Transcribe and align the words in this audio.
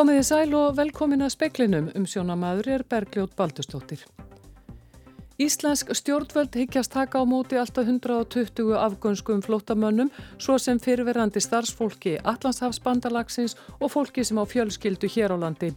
Komiði 0.00 0.22
sæl 0.24 0.54
og 0.56 0.78
velkomin 0.78 1.20
að 1.20 1.34
speklinum 1.34 1.90
um 1.92 2.06
sjónamaður 2.08 2.70
er 2.72 2.82
Bergljót 2.88 3.34
Baldustóttir. 3.36 4.00
Íslensk 5.36 5.90
stjórnvöld 5.92 6.56
higgjast 6.56 6.94
taka 6.94 7.20
á 7.20 7.28
móti 7.28 7.58
alltaf 7.60 7.84
120 7.84 8.78
afgönskum 8.80 9.42
flótamönnum 9.44 10.08
svo 10.38 10.56
sem 10.56 10.80
fyrirverandi 10.80 11.42
starfsfólki 11.44 12.14
Allandshafsbandalagsins 12.24 13.58
og 13.76 13.92
fólki 13.92 14.24
sem 14.24 14.40
á 14.40 14.44
fjölskyldu 14.48 15.04
hér 15.04 15.36
á 15.36 15.44
landi. 15.44 15.74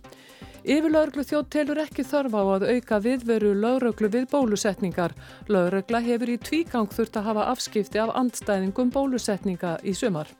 Yfirlauglu 0.64 1.25
þjótt 1.27 1.50
telur 1.52 1.80
ekki 1.82 2.05
þörf 2.07 2.36
á 2.39 2.43
að 2.55 2.66
auka 2.71 3.00
viðveru 3.04 3.50
lauröglu 3.59 4.07
við 4.13 4.30
bólusetningar. 4.32 5.12
Laurögla 5.52 5.99
hefur 6.05 6.31
í 6.31 6.38
tvígang 6.39 6.88
þurft 6.88 7.20
að 7.20 7.27
hafa 7.27 7.48
afskipti 7.52 7.99
af 7.99 8.13
andstæðingum 8.16 8.94
bólusetninga 8.95 9.73
í 9.84 9.91
sumar. 9.91 10.31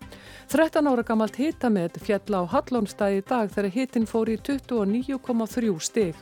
13 0.48 0.88
ára 0.88 1.04
gammalt 1.04 1.36
hitamet 1.36 1.99
fjall 1.99 2.40
á 2.40 2.41
Hallónstæði 2.55 3.26
dag 3.27 3.52
þegar 3.52 3.76
hitin 3.76 4.08
fór 4.08 4.32
í 4.32 4.40
29,3 4.40 5.76
stig. 5.84 6.16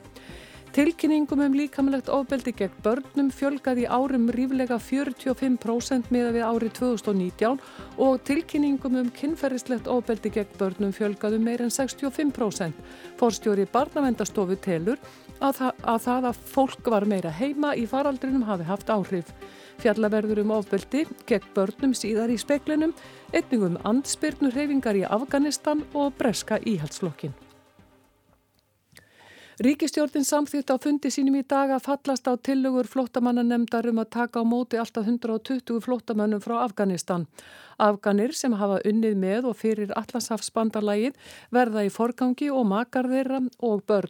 Tilkynningum 0.72 1.42
um 1.44 1.56
líkamlegt 1.60 2.08
ofbeldi 2.08 2.54
gegn 2.56 2.78
börnum 2.80 3.28
fjölgaði 3.36 3.90
árum 3.92 4.30
ríflega 4.32 4.78
45% 4.80 6.08
miða 6.16 6.30
við 6.32 6.46
árið 6.48 6.72
2019 6.78 7.60
og 8.06 8.22
tilkynningum 8.30 8.96
um 9.02 9.10
kynferðislegt 9.18 9.90
ofbeldi 9.92 10.32
gegn 10.32 10.56
börnum 10.62 10.96
fjölgaði 10.96 11.42
meir 11.44 11.66
en 11.66 11.76
65%. 11.76 12.80
Forstjóri 13.20 13.68
barnavendastofu 13.74 14.56
telur 14.64 15.04
að, 15.42 15.60
þa 15.60 15.74
að 15.84 16.02
það 16.08 16.32
að 16.32 16.42
fólk 16.56 16.90
var 16.96 17.10
meira 17.18 17.36
heima 17.36 17.76
í 17.76 17.84
faraldrinum 17.84 18.48
hafi 18.48 18.72
haft 18.72 18.96
áhrif. 18.96 19.36
Fjallaverður 19.84 20.46
um 20.46 20.58
ofbeldi 20.62 21.04
gegn 21.28 21.52
börnum 21.52 21.92
síðar 21.92 22.32
í 22.32 22.40
speklinum, 22.40 22.96
etningum 23.36 23.76
andspyrnur 23.84 24.56
reyfingar 24.56 25.04
í 25.04 25.08
Afganistan 25.20 25.84
og 25.92 26.14
breska 26.16 26.64
íhaldslokkin. 26.64 27.36
Ríkistjórnin 29.62 30.24
samþýtt 30.26 30.72
á 30.74 30.82
fundi 30.82 31.10
sínum 31.14 31.36
í 31.38 31.42
dag 31.46 31.70
að 31.70 31.84
fallast 31.86 32.26
á 32.26 32.34
tillögur 32.34 32.88
flottamannanemndar 32.90 33.86
um 33.92 34.00
að 34.02 34.08
taka 34.16 34.42
á 34.42 34.44
móti 34.44 34.80
alltaf 34.82 35.06
120 35.06 35.78
flottamannum 35.86 36.42
frá 36.42 36.56
Afganistan. 36.64 37.28
Afganir 37.78 38.34
sem 38.34 38.56
hafa 38.58 38.80
unnið 38.90 39.20
með 39.22 39.52
og 39.52 39.60
fyrir 39.60 39.94
Allasafsbandalægin 40.02 41.14
verða 41.54 41.86
í 41.86 41.94
forgangi 41.94 42.50
og 42.50 42.66
makar 42.74 43.06
þeirra 43.14 43.44
og 43.62 43.86
börn. 43.86 44.10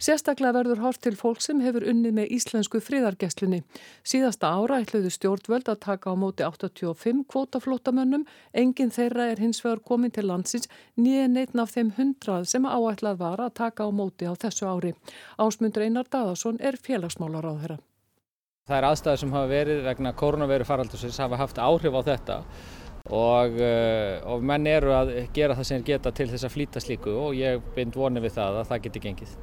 Sérstaklega 0.00 0.54
verður 0.56 0.80
hort 0.80 1.02
til 1.04 1.12
fólk 1.12 1.42
sem 1.44 1.58
hefur 1.60 1.84
unnið 1.90 2.14
með 2.16 2.30
íslensku 2.32 2.80
fríðargesslunni. 2.80 3.58
Síðasta 4.00 4.48
ára 4.48 4.78
ætluðu 4.80 5.10
stjórnvöld 5.12 5.68
að 5.68 5.82
taka 5.84 6.12
á 6.12 6.16
móti 6.16 6.46
85 6.46 7.26
kvótaflótamönnum. 7.28 8.24
Engin 8.56 8.94
þeirra 8.96 9.28
er 9.34 9.42
hins 9.44 9.60
vegar 9.60 9.82
komin 9.84 10.14
til 10.16 10.24
landsins 10.30 10.70
nýjan 10.96 11.36
einn 11.36 11.60
af 11.60 11.74
þeim 11.76 11.92
hundrað 11.98 12.48
sem 12.48 12.64
áætlað 12.64 13.20
var 13.20 13.44
að 13.44 13.52
taka 13.60 13.84
á 13.84 13.90
móti 13.92 14.24
á 14.24 14.32
þessu 14.32 14.70
ári. 14.72 14.94
Ásmundur 15.36 15.84
Einar 15.84 16.08
Daðarsson 16.08 16.62
er 16.64 16.80
félagsmálar 16.80 17.44
á 17.44 17.52
þeirra. 17.60 17.78
Það 18.70 18.78
er 18.78 18.88
aðstæður 18.88 19.20
sem 19.20 19.36
hafa 19.36 19.52
verið 19.52 19.84
vegna 19.84 20.16
koronaviru 20.16 20.64
faraldursins 20.64 21.20
hafa 21.20 21.36
haft 21.36 21.60
áhrif 21.60 21.92
á 21.92 22.02
þetta 22.08 22.40
og, 23.10 23.60
og 24.32 24.48
menn 24.48 24.68
eru 24.70 24.96
að 24.96 25.14
gera 25.36 25.60
það 25.60 25.72
sem 25.74 25.84
geta 25.84 26.12
til 26.14 26.30
þess 26.32 26.48
að 26.48 26.56
flýta 26.56 26.80
slíku 26.80 27.20
og 27.20 27.36
ég 27.36 27.60
bind 27.76 28.00
vonið 28.00 28.30
við 28.30 28.38
það 28.40 28.60
að 28.62 28.68
það 28.72 28.86
geti 28.88 29.08
gengið. 29.10 29.38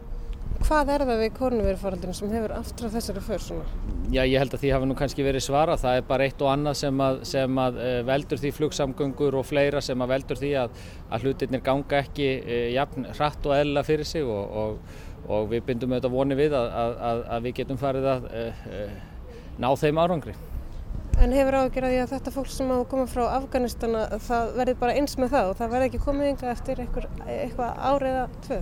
Hvað 0.66 0.89
er 0.94 1.03
það 1.05 1.19
við 1.22 1.33
kórnverðfaraldinu 1.38 2.13
sem 2.17 2.31
hefur 2.33 2.53
aftur 2.58 2.88
á 2.89 2.95
þessari 2.95 3.22
för 3.23 3.44
svona? 3.44 3.66
Já, 4.08 4.22
ég 4.23 4.39
held 4.41 4.55
að 4.55 4.63
því 4.63 4.72
hafi 4.73 4.88
nú 4.89 4.95
kannski 4.97 5.25
verið 5.25 5.44
svara. 5.45 5.75
Það 5.77 6.00
er 6.00 6.08
bara 6.08 6.25
eitt 6.27 6.41
og 6.41 6.50
annað 6.52 6.80
sem 6.80 7.03
að, 7.03 7.19
sem 7.30 7.59
að 7.61 7.80
uh, 7.83 7.97
veldur 8.08 8.41
því 8.41 8.52
flugsamgöngur 8.58 9.38
og 9.38 9.45
fleira 9.47 9.83
sem 9.85 10.01
að 10.01 10.13
veldur 10.16 10.41
því 10.41 10.51
að, 10.63 10.81
að 11.12 11.28
hlutirnir 11.28 11.63
ganga 11.66 12.01
ekki 12.01 12.29
uh, 12.40 12.63
jafn 12.73 13.09
hratt 13.12 13.47
og 13.47 13.56
eðla 13.57 13.85
fyrir 13.88 14.09
sig 14.09 14.25
og, 14.25 14.57
og, 14.63 14.97
og 15.28 15.47
við 15.53 15.66
bindum 15.69 15.94
auðvitað 15.94 16.17
voni 16.17 16.40
við 16.40 16.57
að, 16.57 16.97
að 17.28 17.47
við 17.47 17.57
getum 17.62 17.81
farið 17.84 18.09
að 18.16 18.29
uh, 18.31 18.97
ná 19.62 19.69
þeim 19.78 20.01
árangri. 20.01 20.35
En 21.17 21.31
hefur 21.34 21.56
ágjörði 21.63 22.01
að 22.03 22.12
þetta 22.13 22.34
fólk 22.34 22.50
sem 22.53 22.69
á 22.69 22.78
að 22.78 22.90
koma 22.91 23.07
frá 23.09 23.23
Afganistana 23.40 24.03
það 24.22 24.51
verði 24.59 24.75
bara 24.81 24.97
eins 25.00 25.16
með 25.17 25.31
það 25.34 25.53
og 25.53 25.62
það 25.62 25.72
verði 25.73 25.88
ekki 25.91 26.03
komið 26.03 26.34
yngar 26.34 26.51
eftir 26.53 26.84
eitthvað 26.84 27.79
árið 27.90 28.12
eða 28.12 28.28
tvö? 28.46 28.59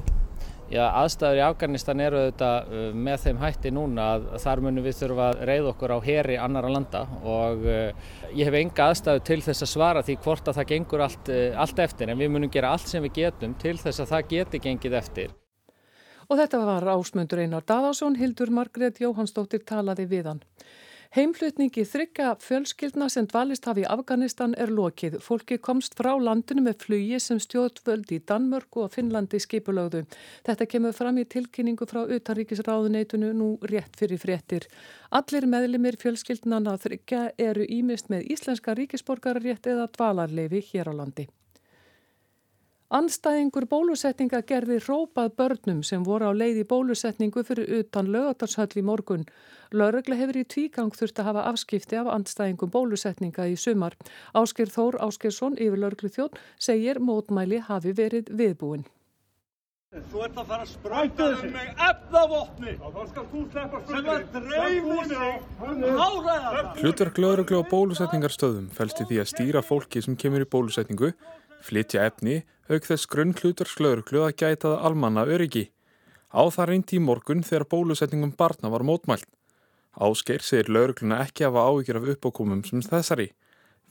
Já, 0.65 0.81
aðstæður 0.97 1.37
í 1.37 1.41
Afganistan 1.45 2.01
eru 2.01 2.19
auðvitað 2.23 2.71
uh, 2.73 2.85
með 2.97 3.19
þeim 3.21 3.41
hætti 3.43 3.71
núna 3.75 4.05
að 4.15 4.23
þar 4.41 4.61
munum 4.65 4.85
við 4.87 4.95
þurfa 4.97 5.27
að 5.27 5.41
reyða 5.49 5.67
okkur 5.71 5.93
á 5.93 5.97
heri 6.07 6.37
annara 6.41 6.71
landa 6.73 7.03
og 7.21 7.67
uh, 7.69 8.07
ég 8.33 8.49
hef 8.49 8.57
enga 8.57 8.87
aðstæðu 8.89 9.21
til 9.29 9.37
þess 9.45 9.65
að 9.67 9.71
svara 9.75 10.01
því 10.07 10.15
hvort 10.25 10.49
að 10.49 10.57
það 10.57 10.69
gengur 10.71 11.03
allt, 11.05 11.29
uh, 11.29 11.59
allt 11.61 11.81
eftir 11.85 12.09
en 12.09 12.17
við 12.17 12.33
munum 12.33 12.53
gera 12.55 12.73
allt 12.73 12.89
sem 12.89 13.05
við 13.05 13.13
getum 13.19 13.53
til 13.61 13.75
þess 13.77 14.01
að 14.01 14.15
það 14.15 14.31
geti 14.33 14.63
gengið 14.65 14.97
eftir. 15.03 15.35
Og 16.25 16.41
þetta 16.41 16.63
var 16.65 16.89
ásmundur 16.95 17.43
Einar 17.43 17.67
Daðarsson, 17.69 18.17
Hildur 18.17 18.49
Margret 18.49 18.97
Jóhannsdóttir 19.03 19.61
talaði 19.69 20.07
við 20.09 20.31
hann. 20.31 20.41
Heimflutningi 21.15 21.85
þryggja 21.87 22.33
fjölskyldna 22.43 23.05
sem 23.07 23.23
dvalist 23.31 23.63
hafi 23.69 23.85
í 23.85 23.87
Afganistan 23.87 24.51
er 24.59 24.67
lokið. 24.67 25.13
Fólki 25.23 25.55
komst 25.63 25.93
frá 25.95 26.09
landinu 26.19 26.65
með 26.65 26.81
flugi 26.83 27.19
sem 27.23 27.39
stjórnvöld 27.39 28.11
í 28.11 28.17
Danmörku 28.27 28.81
og 28.83 28.91
Finnlandi 28.97 29.39
skipulögðu. 29.39 30.01
Þetta 30.43 30.67
kemur 30.73 30.97
fram 30.97 31.21
í 31.21 31.23
tilkynningu 31.31 31.87
frá 31.87 32.01
utanríkisráðuneytunu 32.17 33.31
nú 33.31 33.47
rétt 33.71 33.95
fyrir 33.95 34.19
fréttir. 34.19 34.67
Allir 35.07 35.47
meðlimir 35.55 35.95
fjölskyldnana 36.03 36.75
þryggja 36.83 37.23
eru 37.47 37.63
ímist 37.63 38.11
með 38.11 38.27
íslenska 38.35 38.75
ríkisborgararétt 38.75 39.71
eða 39.71 39.87
dvalarleifi 39.95 40.65
hér 40.73 40.91
á 40.91 40.93
landi. 40.99 41.29
Anstæðingur 42.93 43.65
bólusetninga 43.65 44.43
gerði 44.45 44.75
rópað 44.85 45.31
börnum 45.39 45.79
sem 45.81 46.03
voru 46.05 46.29
á 46.29 46.33
leið 46.37 46.59
í 46.61 46.65
bólusetningu 46.69 47.41
fyrir 47.41 47.79
utan 47.79 48.11
lögatarshöll 48.13 48.77
í 48.77 48.83
morgun. 48.85 49.25
Lörgla 49.73 50.13
hefur 50.19 50.37
í 50.37 50.45
tvígang 50.45 50.93
þurft 50.93 51.17
að 51.17 51.29
hafa 51.31 51.47
afskipti 51.49 51.97
af 51.97 52.11
anstæðingum 52.13 52.69
bólusetninga 52.69 53.47
í 53.49 53.55
sumar. 53.57 53.97
Ásker 54.37 54.69
Þór 54.69 54.99
Áskersson 55.01 55.57
yfir 55.57 55.81
lörglu 55.81 56.13
þjótt 56.13 56.37
segir 56.61 57.01
mótmæli 57.01 57.63
hafi 57.65 57.95
verið 57.97 58.29
viðbúin. 58.29 58.85
Þú 59.95 60.25
ert 60.25 60.37
að 60.37 60.49
fara 60.49 60.63
að 60.65 60.71
spröyta 60.75 61.25
um 61.31 61.51
mig 61.55 61.67
efnavopni 61.87 62.71
sem 62.75 64.09
að 64.11 64.25
dreyfi 64.35 64.97
sig 65.09 65.37
áræða. 65.95 66.63
Hlutverk 66.81 67.21
lögreglu 67.23 67.61
á 67.63 67.69
bólusetningarstöðum 67.71 68.67
fælst 68.75 68.99
í 69.01 69.07
því 69.07 69.21
að 69.23 69.29
stýra 69.31 69.63
fólki 69.63 70.03
sem 70.03 70.17
kemur 70.19 70.43
í 70.43 70.49
bólusetningu, 70.51 71.13
flytja 71.65 72.05
efni, 72.09 72.43
auk 72.69 72.85
þess 72.87 73.09
grunn 73.09 73.33
hlutverk 73.37 73.79
lögreglu 73.81 74.25
að 74.25 74.37
gæta 74.41 74.71
það 74.71 74.85
almanna 74.89 75.25
öryggi. 75.25 75.69
Á 76.35 76.43
það 76.51 76.69
reyndi 76.71 76.97
í 76.97 77.03
morgun 77.03 77.45
þegar 77.47 77.69
bólusetningum 77.71 78.35
barna 78.37 78.71
var 78.73 78.83
mótmælt. 78.87 79.27
Áskeir 79.95 80.43
segir 80.43 80.67
laurugluna 80.75 81.21
ekki 81.23 81.45
hafa 81.47 81.67
áhyggjur 81.69 82.01
af 82.01 82.09
uppákomum 82.15 82.63
sem 82.67 82.81
þessari. 82.83 83.29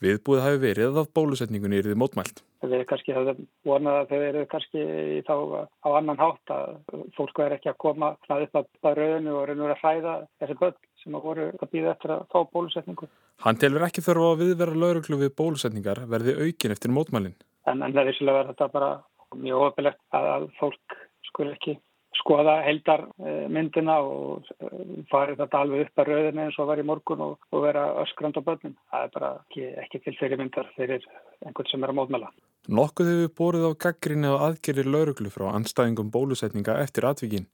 Viðbúið 0.04 0.42
hafi 0.42 0.58
verið 0.60 0.98
að 1.00 1.12
bólusetningunni 1.16 1.78
er 1.78 1.88
þið 1.88 2.00
mótmælt. 2.02 2.42
Er 2.64 2.84
kannski 2.88 3.14
að 3.16 3.30
vonað 3.64 4.00
að 4.00 4.10
þau 4.10 4.24
eru 4.26 4.42
kannski 4.50 4.82
þá 5.24 5.34
á 5.80 5.88
annan 5.94 6.20
hátt 6.20 6.52
að 6.52 6.74
fólk 7.16 7.40
er 7.44 7.56
ekki 7.56 7.70
að 7.72 7.80
koma 7.84 8.10
upp 8.16 8.58
að 8.90 8.98
rauninu 8.98 9.36
og 9.38 9.46
rauninu 9.48 9.70
að 9.70 9.80
hræða 9.80 10.14
þessi 10.42 10.58
börn 10.60 10.78
sem 11.02 11.16
að 11.16 11.26
voru 11.28 11.48
að 11.52 11.72
býða 11.72 11.94
eftir 11.94 12.14
að 12.16 12.26
fá 12.32 12.38
bólusetningu. 12.52 13.08
Hann 13.44 13.60
telur 13.60 13.86
ekki 13.86 14.04
þurfa 14.04 14.30
að 14.34 14.44
viðvera 14.44 14.78
lauruglu 14.84 15.20
við 15.24 15.34
bólusetningar 15.40 16.04
verði 16.10 16.36
aukin 16.42 16.76
eftir 16.76 16.92
mótmælinn. 16.92 17.36
En, 17.70 17.80
en 17.80 17.90
það 17.92 18.02
er 18.02 18.10
vissilega 18.10 18.38
verið 18.40 18.54
þetta 18.54 18.70
bara 18.74 18.92
mjög 19.34 19.66
ofilegt 19.68 20.00
að, 20.14 20.30
að 20.34 20.46
fólk 20.60 20.96
skul 21.30 21.50
ekki 21.50 21.78
skoða 22.18 22.60
heldarmyndina 22.64 23.96
og 24.06 24.46
eh, 24.62 24.82
farið 25.10 25.40
þetta 25.42 25.60
alveg 25.60 25.84
upp 25.86 26.02
að 26.02 26.10
rauðinu 26.10 26.44
eins 26.44 26.58
og 26.62 26.68
var 26.70 26.80
í 26.80 26.86
morgun 26.86 27.24
og, 27.26 27.34
og 27.50 27.64
vera 27.64 27.84
öskrand 28.04 28.38
á 28.38 28.42
börnum. 28.46 28.76
Það 28.92 29.06
er 29.06 29.12
bara 29.16 29.30
ekki, 29.40 29.66
ekki 29.82 30.02
til 30.04 30.16
fyrirmyndar 30.20 30.70
fyrir 30.78 31.04
einhvern 31.44 31.70
sem 31.70 31.84
er 31.84 31.92
að 31.92 31.98
mótmæla. 32.00 32.30
Nokkuð 32.78 33.10
hefur 33.10 33.34
borðið 33.40 33.68
á 33.68 33.72
gaggrinni 33.86 34.30
og 34.30 34.46
aðgerir 34.48 34.88
lauruglu 34.88 35.32
frá 35.34 35.48
anstæðingum 35.52 36.12
bólusetninga 36.14 36.78
eftir 36.84 37.08
atvíkin. 37.10 37.50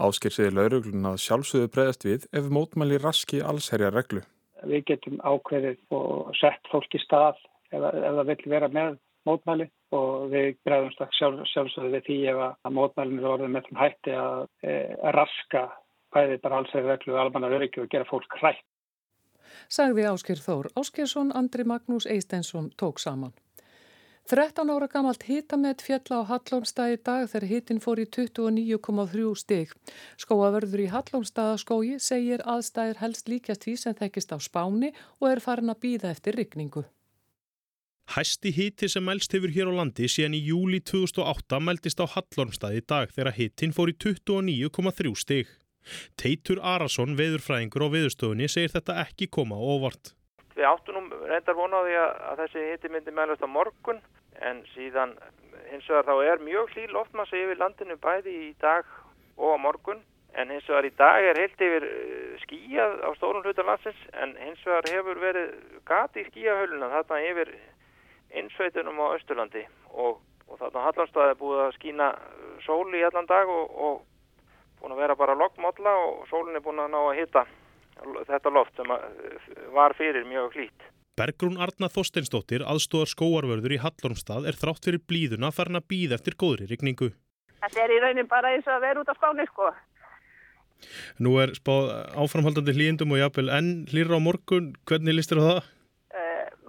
Ásker 0.00 0.32
segir 0.32 0.56
lauruglun 0.56 1.10
að 1.10 1.20
sjálfsögðu 1.26 1.70
bregðast 1.74 2.06
við 2.08 2.26
ef 2.32 2.50
mótmæli 2.50 2.98
raski 3.02 3.42
allsherja 3.44 3.92
reglu. 3.92 4.24
Við 4.64 4.84
getum 4.90 5.20
ákveðið 5.24 5.78
og 5.96 6.34
sett 6.40 6.66
fólk 6.72 6.94
í 6.96 7.00
stað 7.04 7.38
ef, 7.72 7.80
ef 7.80 8.18
það 8.18 8.26
vil 8.32 8.52
vera 8.54 8.68
með 8.72 8.98
mótmæli 9.30 9.68
og 9.96 10.30
við 10.30 10.58
strax 10.94 11.18
sjálf, 11.18 11.44
sjálfsögðu 11.50 11.94
við 11.96 12.08
því 12.08 12.18
ef 12.32 12.42
að 12.46 12.74
mótmælinu 12.76 13.22
er 13.24 13.32
orðið 13.34 13.54
með 13.54 13.68
þeim 13.68 13.80
hætti 13.80 14.18
að 14.18 14.42
e, 14.62 14.74
raska 15.16 15.64
bæði 16.14 16.40
bara 16.42 16.60
alls 16.60 16.74
eða 16.74 16.94
veglu 16.94 17.18
almanna 17.18 17.52
öryggi 17.56 17.82
og 17.82 17.90
gera 17.90 18.08
fólk 18.08 18.38
hrætt. 18.40 18.66
Sagði 19.70 20.06
Ásker 20.06 20.40
Þór. 20.42 20.70
Áskersson, 20.78 21.32
Andri 21.34 21.66
Magnús 21.66 22.06
Eistensson 22.06 22.70
tók 22.78 23.00
saman. 23.02 23.34
13 24.30 24.70
ára 24.70 24.86
gamalt 24.86 25.24
hitamett 25.26 25.82
fjalla 25.82 26.20
á 26.22 26.28
Hallónstað 26.28 26.92
í 26.94 26.98
dag 27.02 27.24
þegar 27.32 27.46
hitin 27.50 27.80
fór 27.82 27.98
í 27.98 28.06
29,3 28.06 29.32
stig. 29.42 29.72
Skóaverður 30.22 30.84
í 30.84 30.90
Hallónstaðaskói 30.92 31.98
segir 31.98 32.44
aðstæðir 32.46 33.02
helst 33.02 33.32
líkast 33.32 33.66
því 33.66 33.74
sem 33.82 33.98
þekkist 33.98 34.30
á 34.30 34.38
spáni 34.38 34.92
og 35.18 35.32
er 35.32 35.42
farin 35.42 35.74
að 35.74 35.82
býða 35.82 36.14
eftir 36.14 36.38
rykningu. 36.38 36.84
Hæsti 38.10 38.50
hiti 38.50 38.88
sem 38.90 39.04
mælst 39.06 39.30
hefur 39.36 39.52
hér 39.54 39.68
á 39.70 39.74
landi 39.78 40.08
síðan 40.10 40.32
í 40.34 40.40
júli 40.42 40.80
2008 40.82 41.60
mæltist 41.62 42.00
á 42.02 42.10
Hallormstað 42.10 42.78
í 42.78 42.80
dag 42.92 43.12
þegar 43.14 43.36
hitin 43.36 43.74
fór 43.76 43.92
í 43.92 43.94
29,3 44.02 45.12
stig. 45.22 45.52
Teitur 46.18 46.58
Arason, 46.58 47.14
veðurfræðingur 47.20 47.86
á 47.86 47.94
veðurstofunni, 47.94 48.50
segir 48.50 48.74
þetta 48.74 48.98
ekki 49.04 49.30
koma 49.30 49.54
óvart. 49.54 50.10
Við 50.58 50.66
áttunum 50.72 51.06
reyndar 51.30 51.54
vonaði 51.54 51.94
að, 52.02 52.42
þessi 52.42 52.66
hiti 52.72 52.90
myndi 52.90 53.14
mælast 53.14 53.46
á 53.46 53.48
morgun 53.54 54.02
en 54.42 54.66
síðan 54.74 55.14
hins 55.70 55.86
vegar 55.86 56.10
þá 56.10 56.14
er 56.34 56.46
mjög 56.50 56.74
hlýl 56.74 56.90
loftmassa 56.98 57.38
yfir 57.38 57.62
landinu 57.62 57.94
bæði 58.02 58.38
í 58.50 58.52
dag 58.58 58.90
og 59.38 59.54
á 59.54 59.58
morgun 59.70 60.02
en 60.34 60.50
hins 60.50 60.66
vegar 60.66 60.90
í 60.90 60.96
dag 60.98 61.30
er 61.30 61.38
heilt 61.38 61.62
yfir 61.62 61.86
eh, 61.86 62.38
skíjað 62.42 63.02
á 63.06 63.10
stórum 63.22 63.46
hlutar 63.46 63.70
landsins 63.70 64.02
en 64.18 64.34
hins 64.42 64.66
vegar 64.66 64.90
hefur 64.98 65.22
verið 65.22 65.54
gati 65.86 66.24
í 66.24 66.32
skíjahöluna 66.32 66.90
þarna 66.96 67.26
yfir 67.30 67.54
innsveitunum 68.36 69.00
á 69.02 69.14
Östurlandi 69.16 69.64
og, 69.90 70.20
og 70.46 70.60
þarna 70.60 70.84
Hallandstað 70.86 71.32
er 71.32 71.40
búið 71.40 71.64
að 71.64 71.74
skína 71.78 72.12
sóli 72.66 73.00
í 73.00 73.06
allan 73.06 73.28
dag 73.30 73.50
og, 73.50 73.74
og 73.74 74.80
búin 74.80 74.94
að 74.94 75.02
vera 75.04 75.18
bara 75.18 75.38
lokkmólla 75.38 75.96
og 76.04 76.22
sólinn 76.30 76.58
er 76.58 76.64
búin 76.64 76.82
að 76.82 76.94
ná 76.94 77.00
að 77.02 77.18
hitta 77.20 77.44
þetta 78.00 78.54
loft 78.54 78.76
sem 78.78 78.94
var 79.74 79.94
fyrir 79.98 80.24
mjög 80.28 80.56
hlýtt. 80.56 80.86
Bergrún 81.20 81.58
Arna 81.60 81.90
Þorsteinsdóttir, 81.92 82.62
aðstóðar 82.64 83.10
skóarvörður 83.12 83.74
í 83.76 83.80
Hallormstað, 83.82 84.46
er 84.48 84.56
þrátt 84.56 84.86
fyrir 84.86 85.02
blíðuna 85.04 85.50
farin 85.52 85.76
að 85.76 85.88
býða 85.92 86.16
eftir 86.16 86.36
góðri 86.40 86.70
rigningu. 86.70 87.10
Þetta 87.60 87.82
er 87.84 87.92
í 87.92 87.98
raunin 88.00 88.30
bara 88.30 88.54
eins 88.54 88.68
og 88.68 88.78
að 88.78 88.86
vera 88.86 89.02
út 89.02 89.12
á 89.12 89.14
spáni, 89.18 89.44
sko. 89.50 89.68
Nú 91.20 91.34
er 91.42 91.52
spáð 91.58 91.90
áframhaldandi 92.16 92.72
hlýjendum 92.72 93.12
og 93.12 93.20
jápil 93.20 93.50
enn 93.52 93.84
hlýra 93.90 94.16
á 94.16 94.20
morgun. 94.22 94.72
Hvernig 94.88 95.18
listir 95.18 95.42
það? 95.42 95.60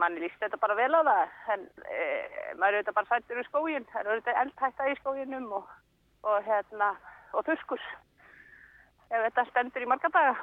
Manni 0.01 0.24
líst 0.24 0.39
þetta 0.42 0.57
bara 0.62 0.77
vel 0.80 0.92
á 0.98 1.01
það, 1.06 1.36
en 1.56 1.68
uh, 1.86 2.39
maður 2.57 2.77
er 2.77 2.80
þetta 2.81 2.95
bara 2.98 3.12
sættur 3.12 3.42
í 3.42 3.48
skógin. 3.50 3.86
Það 3.92 4.01
er 4.01 4.24
þetta 4.24 4.39
eldhætta 4.45 4.88
í 4.89 4.95
skóginum 5.01 5.51
og, 5.59 5.75
og, 6.25 6.39
hérna, 6.48 6.95
og 7.38 7.45
þuskus. 7.50 7.86
Ef 9.12 9.27
þetta 9.27 9.45
stendur 9.51 9.86
í 9.86 9.92
marga 9.92 10.12
daga. 10.13 10.36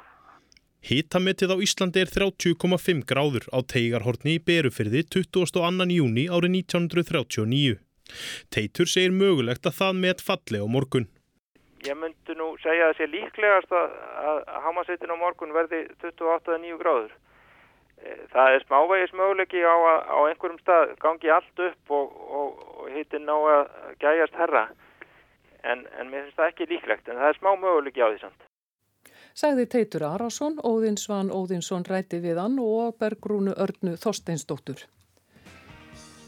Hitametið 0.79 1.51
á 1.51 1.57
Íslandi 1.59 1.99
er 2.05 2.11
30,5 2.13 3.03
gráður 3.03 3.45
á 3.51 3.59
teigarhortni 3.67 4.37
í 4.37 4.43
Berufyrði 4.47 5.03
22. 5.11 5.91
júni 5.91 6.29
árið 6.31 6.53
1939. 6.63 7.79
Teitur 8.53 8.87
segir 8.87 9.11
mögulegt 9.11 9.67
að 9.67 9.75
það 9.81 9.99
met 10.05 10.23
falli 10.23 10.61
á 10.63 10.67
morgun. 10.71 11.09
Ég 11.83 11.95
myndi 11.99 12.35
nú 12.35 12.53
segja 12.63 12.87
að 12.87 12.93
það 12.93 12.97
sé 12.99 13.07
líklegast 13.11 13.75
að, 13.75 13.97
að 14.31 14.39
hamasveitin 14.65 15.13
á 15.15 15.17
morgun 15.19 15.53
verði 15.55 15.83
28,9 16.03 16.79
gráður. 16.79 17.11
Það 18.33 18.55
er 18.55 18.65
smávegis 18.65 19.15
möguleiki 19.17 19.63
á, 19.65 19.75
á 20.07 20.17
einhverjum 20.29 20.59
stað 20.61 20.93
gangi 21.01 21.31
allt 21.33 21.63
upp 21.65 21.95
og, 21.95 22.13
og, 22.41 22.61
og 22.79 22.91
hitin 22.93 23.25
ná 23.27 23.35
að 23.35 23.63
gæjast 23.99 24.37
herra. 24.39 24.67
En, 25.63 25.83
en 25.99 26.07
mér 26.07 26.23
finnst 26.27 26.39
það 26.39 26.53
ekki 26.53 26.69
líklegt, 26.69 27.09
en 27.09 27.19
það 27.19 27.33
er 27.33 27.41
smá 27.41 27.51
möguleiki 27.55 28.05
á 28.05 28.07
því 28.07 28.21
samt 28.21 28.45
sagði 29.39 29.65
Teitur 29.71 30.03
Arason, 30.09 30.57
Óðinsvan 30.65 31.29
Óðinsson 31.31 31.85
ræti 31.87 32.19
við 32.23 32.39
hann 32.41 32.57
og 32.59 32.97
Bergrúnu 32.99 33.53
Örnu 33.55 33.95
Þorsteinsdóttur. 34.01 34.83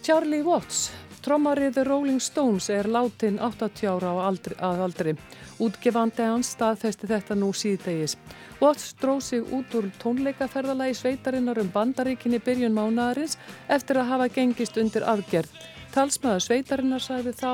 Charlie 0.06 0.44
Watts, 0.46 0.90
trommarið 1.22 1.78
Rolling 1.88 2.22
Stones 2.22 2.70
er 2.70 2.90
látin 2.90 3.38
80 3.40 3.88
ára 3.88 4.12
aldri, 4.26 4.56
að 4.60 4.82
aldri. 4.86 5.14
Útgefandi 5.62 6.26
hans 6.26 6.54
staðfesti 6.56 7.10
þetta 7.10 7.38
nú 7.38 7.52
síðdegis. 7.54 8.18
Watts 8.62 8.96
dróð 9.02 9.22
sig 9.26 9.54
út 9.54 9.76
úr 9.78 9.90
tónleikaferðalagi 10.02 10.98
sveitarinnar 10.98 11.62
um 11.62 11.70
bandaríkinni 11.74 12.42
byrjun 12.42 12.76
mánadarins 12.76 13.38
eftir 13.70 14.02
að 14.02 14.12
hafa 14.14 14.30
gengist 14.34 14.78
undir 14.82 15.06
aðgerð. 15.06 15.50
Talsmaður 15.92 16.46
sveitarinnar 16.46 17.04
sagði 17.04 17.36
þá 17.36 17.52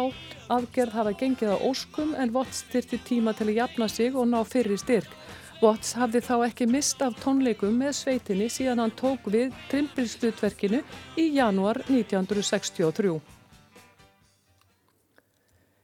aðgerð 0.53 0.97
hafa 0.99 1.15
gengið 1.19 1.55
á 1.55 1.57
óskum 1.67 2.13
en 2.15 2.33
Watts 2.35 2.63
styrti 2.63 2.99
tíma 3.03 3.33
til 3.37 3.49
að 3.49 3.59
jafna 3.61 3.87
sig 3.91 4.15
og 4.15 4.29
ná 4.29 4.39
fyrir 4.47 4.79
styrk. 4.79 5.09
Watts 5.57 5.95
hafði 5.97 6.21
þá 6.21 6.35
ekki 6.45 6.67
mist 6.69 7.01
af 7.01 7.15
tónleikum 7.23 7.79
með 7.81 7.95
sveitinni 7.97 8.45
síðan 8.53 8.83
hann 8.83 8.93
tók 8.99 9.25
við 9.33 9.55
trimbilslutverkinu 9.71 10.83
í 11.17 11.31
janúar 11.33 11.81
1963. 11.87 13.36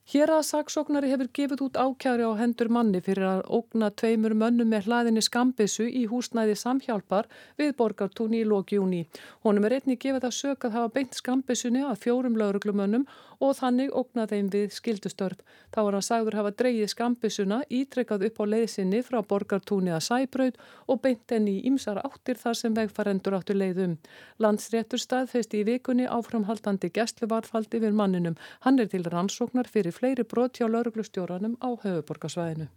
Hér 0.03 0.33
að 0.35 0.41
saksóknari 0.43 1.07
hefur 1.13 1.29
gefið 1.37 1.61
út 1.63 1.77
ákjæri 1.79 2.25
á 2.27 2.35
hendur 2.35 2.67
manni 2.75 2.99
fyrir 2.99 3.23
að 3.23 3.45
ógna 3.55 3.87
tveimur 3.87 4.33
mönnum 4.35 4.67
með 4.67 4.89
hlaðinni 4.89 5.21
skambissu 5.23 5.85
í 5.87 6.01
húsnæði 6.11 6.57
samhjálpar 6.59 7.29
við 7.55 7.71
borgartúni 7.79 8.41
í 8.43 8.47
lókjúni. 8.49 9.05
Honum 9.47 9.63
er 9.63 9.77
einnig 9.77 10.01
gefið 10.03 10.27
að 10.27 10.35
sög 10.35 10.67
að 10.67 10.75
hafa 10.75 10.91
beint 10.97 11.15
skambissunni 11.15 11.85
að 11.87 12.01
fjórum 12.03 12.35
lauruglumönnum 12.35 13.05
og 13.43 13.55
þannig 13.57 13.95
ógna 13.95 14.25
þeim 14.27 14.49
við 14.51 14.75
skildustörf. 14.75 15.39
Þá 15.71 15.79
er 15.83 15.95
hann 15.95 16.05
sagður 16.05 16.37
hafa 16.39 16.51
dreyið 16.59 16.91
skambissuna, 16.91 17.61
ítrekkað 17.71 18.27
upp 18.27 18.43
á 18.43 18.45
leiðsynni 18.51 19.01
frá 19.07 19.19
borgartúni 19.23 19.95
að 19.95 20.03
sæbraud 20.09 20.59
og 20.87 21.01
beint 21.03 21.31
enn 21.31 21.47
í 21.47 21.55
ymsar 21.71 22.01
áttir 22.03 22.39
þar 22.43 22.59
sem 22.59 22.75
vegfarendur 22.75 23.39
áttur 23.39 23.59
leiðum. 23.59 23.95
Landsréttur 24.43 25.01
staðfesti 25.01 25.63
í 25.63 25.67
vikunni 25.71 26.07
áframhaldandi 26.11 26.91
gæstluvarfaldi 26.93 27.81
við 27.83 27.97
manninum. 27.97 28.39
Hann 28.67 28.79
er 28.83 28.91
til 28.91 29.03
rannsóknar 29.07 29.71
fyrir 29.71 29.92
fleiri 29.93 30.25
brot 30.27 30.57
hjá 30.57 30.67
lauruglustjóranum 30.67 31.59
á 31.61 31.69
höfuborgarsvæðinu. 31.83 32.69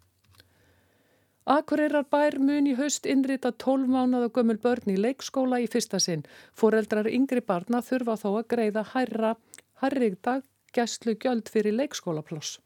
Akureyrar 1.46 2.08
bær 2.10 2.40
mun 2.42 2.66
í 2.66 2.74
haust 2.74 3.06
innrita 3.06 3.52
12 3.54 3.86
mánuða 3.86 4.32
gömul 4.34 4.58
börn 4.62 4.90
í 4.90 4.96
leikskóla 4.98 5.60
í 5.62 5.68
fyrsta 5.70 6.00
sinn. 6.02 6.24
Foreldrar 6.58 7.06
yngri 7.06 7.40
barna 7.40 7.82
þurfa 7.86 8.16
þó 8.22 8.30
að 8.32 8.48
greiða 8.54 8.82
hærra, 8.94 9.36
hærrig 9.82 10.18
dag 10.26 10.42
gæslu 10.74 11.14
gjöld 11.22 11.46
fyrir 11.52 11.76
leikskólaploss. 11.78 12.58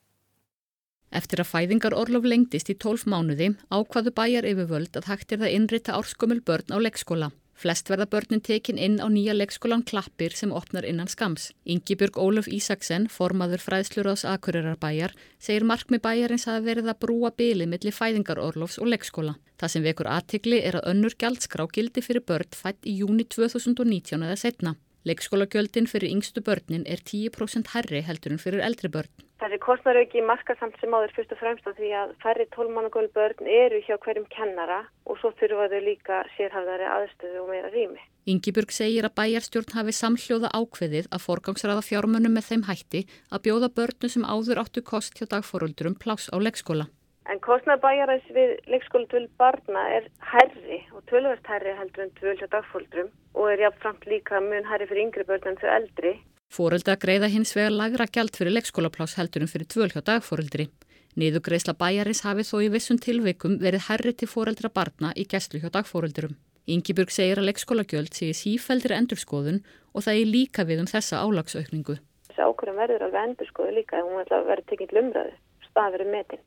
Eftir 1.11 1.43
að 1.43 1.51
fæðingar 1.51 1.97
orlof 1.99 2.25
lengdist 2.25 2.71
í 2.71 2.79
12 2.79 3.05
mánuði 3.11 3.51
ákvaðu 3.69 4.15
bæjar 4.17 4.47
yfirvöld 4.47 4.97
að 4.97 5.11
hægt 5.11 5.35
er 5.35 5.43
það 5.43 5.55
innrita 5.59 5.97
árskumul 5.99 6.41
börn 6.41 6.73
á 6.73 6.79
leikskóla. 6.81 7.31
Flest 7.61 7.91
verða 7.93 8.07
börnin 8.09 8.41
tekin 8.41 8.79
inn 8.81 8.95
á 9.05 9.07
nýja 9.13 9.35
leikskólan 9.37 9.83
Klappir 9.85 10.33
sem 10.33 10.53
opnar 10.57 10.87
innan 10.89 11.11
skams. 11.13 11.51
Yngibjörg 11.69 12.17
Óluf 12.17 12.49
Ísaksen, 12.49 13.05
formaður 13.13 13.61
fræðslurás 13.61 14.25
Akureyrarbæjar, 14.25 15.13
segir 15.37 15.67
markmi 15.69 16.01
bæjarins 16.01 16.49
að 16.49 16.71
verið 16.71 16.89
að 16.89 17.01
brúa 17.05 17.35
bylið 17.37 17.69
millir 17.75 17.99
fæðingarorlofs 17.99 18.81
og 18.81 18.89
leikskóla. 18.95 19.37
Það 19.61 19.75
sem 19.75 19.85
vekur 19.91 20.09
aðtikli 20.09 20.63
er 20.65 20.81
að 20.81 20.89
önnur 20.95 21.19
gjaldskrá 21.21 21.69
gildi 21.69 22.01
fyrir 22.01 22.25
börn 22.25 22.57
fætt 22.57 22.89
í 22.89 22.97
júni 23.03 23.29
2019 23.29 24.25
eða 24.25 24.41
setna. 24.41 24.79
Leikskólagjöldin 25.05 25.89
fyrir 25.89 26.17
yngstu 26.17 26.41
börnin 26.41 26.89
er 26.89 27.05
10% 27.05 27.75
herri 27.77 28.01
heldur 28.09 28.39
en 28.39 28.41
fyrir 28.41 28.65
eldri 28.65 28.89
börn. 28.89 29.13
Þessi 29.41 29.57
kostnarauki 29.65 30.21
marka 30.21 30.53
samt 30.61 30.75
sem 30.77 30.93
áður 30.93 31.15
fyrst 31.17 31.31
og 31.33 31.39
fremst 31.41 31.65
á 31.65 31.73
því 31.73 31.91
að 31.97 32.11
færri 32.21 32.45
tólmannagölu 32.53 33.09
börn 33.15 33.47
eru 33.49 33.79
hjá 33.87 33.97
hverjum 33.97 34.27
kennara 34.35 34.83
og 35.09 35.17
svo 35.17 35.31
þurfa 35.41 35.71
þau 35.73 35.81
líka 35.87 36.19
sérhafðari 36.35 36.89
aðstöðu 36.93 37.41
og 37.41 37.49
meira 37.49 37.71
rými. 37.73 38.03
Ingiburg 38.29 38.75
segir 38.77 39.09
að 39.09 39.17
bæjarstjórn 39.17 39.73
hafi 39.79 39.95
samhljóða 39.97 40.53
ákveðið 40.53 41.09
að 41.09 41.25
forgangsraða 41.25 41.87
fjármönnum 41.89 42.37
með 42.37 42.51
þeim 42.51 42.65
hætti 42.69 43.01
að 43.33 43.45
bjóða 43.47 43.71
börnu 43.81 44.11
sem 44.13 44.29
áður 44.29 44.61
áttu 44.61 44.85
kost 44.93 45.17
hjá 45.17 45.25
dagforöldurum 45.33 45.97
plás 45.97 46.29
á 46.29 46.37
leikskóla. 46.37 46.91
En 47.33 47.41
kostnarbæjarins 47.41 48.29
við 48.37 48.59
leikskólatvöld 48.69 49.33
barna 49.41 49.87
er 49.97 50.11
herri 50.35 50.83
og 50.93 51.01
tölvast 51.09 51.49
herri 51.49 51.73
heldur 51.81 52.05
en 52.05 52.13
tvöld 52.21 52.43
hjá 52.43 52.49
dagfóldrum 52.53 53.09
og 53.41 53.49
er 53.55 53.65
jáfnframt 53.65 54.05
líka 54.05 54.41
mun 54.45 54.69
herri 54.69 54.89
fyrir 54.91 55.07
yngri 55.07 55.25
börn 55.25 55.49
en 55.49 55.61
þau 55.63 55.71
eldri. 55.79 56.19
Fóreldra 56.51 56.97
greiða 56.99 57.29
hins 57.31 57.53
vegar 57.55 57.71
lagra 57.71 58.07
gjald 58.11 58.35
fyrir 58.35 58.57
leikskólaplás 58.57 59.15
heldur 59.19 59.45
en 59.45 59.51
fyrir 59.53 59.69
tvöld 59.71 59.95
hjá 59.95 60.03
dagfóldri. 60.09 60.67
Niður 61.15 61.45
greiðsla 61.47 61.77
bæjarins 61.79 62.25
hafi 62.27 62.47
þó 62.49 62.57
í 62.67 62.71
vissum 62.75 62.99
tilveikum 62.99 63.57
verið 63.63 63.87
herri 63.87 64.13
til 64.19 64.29
fóreldra 64.31 64.71
barna 64.75 65.13
í 65.15 65.27
gæslu 65.31 65.63
hjá 65.63 65.71
dagfóreldurum. 65.79 66.35
Ingiburg 66.67 67.15
segir 67.15 67.39
að 67.39 67.51
leikskólagjöld 67.51 68.15
sé 68.19 68.33
sífældir 68.35 68.97
endurskoðun 68.99 69.63
og 69.95 70.07
það 70.07 70.21
er 70.21 70.33
líka 70.35 70.67
við 70.67 70.83
um 70.83 70.91
þessa 70.91 71.23
álagsaukningu. 71.23 71.99
Þessi 72.31 72.47
ákvörðum 72.47 72.83
verður 72.83 73.07
alveg 73.07 73.29
endurskoðu 73.31 73.77
líka 73.79 73.99
ef 74.03 74.11
hún 74.11 74.23
verður 74.31 74.67
tekinn 74.71 74.97
lumraðu, 74.99 75.37
staðverið 75.71 76.15
metin 76.19 76.47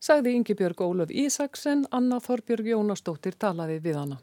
sagði 0.00 0.34
Yngibjörg 0.36 0.80
Ólaf 0.84 1.10
Ísaksen, 1.10 1.86
Anna 1.90 2.18
Þorbjörg 2.22 2.72
Jónastóttir 2.72 3.36
talaði 3.38 3.78
við 3.82 4.00
hana. 4.00 4.18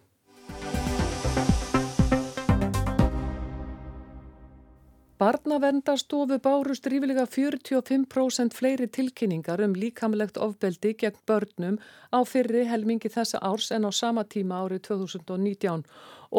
Barnavendarstofu 5.23 6.35
bárust 6.43 6.87
rífilega 6.91 7.23
45% 7.33 8.55
fleiri 8.57 8.87
tilkynningar 8.97 9.61
um 9.63 9.75
líkamlegt 9.83 10.39
ofbeldi 10.45 10.91
gegn 11.03 11.21
börnum 11.29 11.77
á 12.11 12.19
fyrri 12.31 12.65
helmingi 12.71 13.11
þessa 13.13 13.39
árs 13.51 13.69
en 13.77 13.87
á 13.87 13.91
sama 14.01 14.25
tíma 14.33 14.59
árið 14.65 14.83
2019 14.89 15.85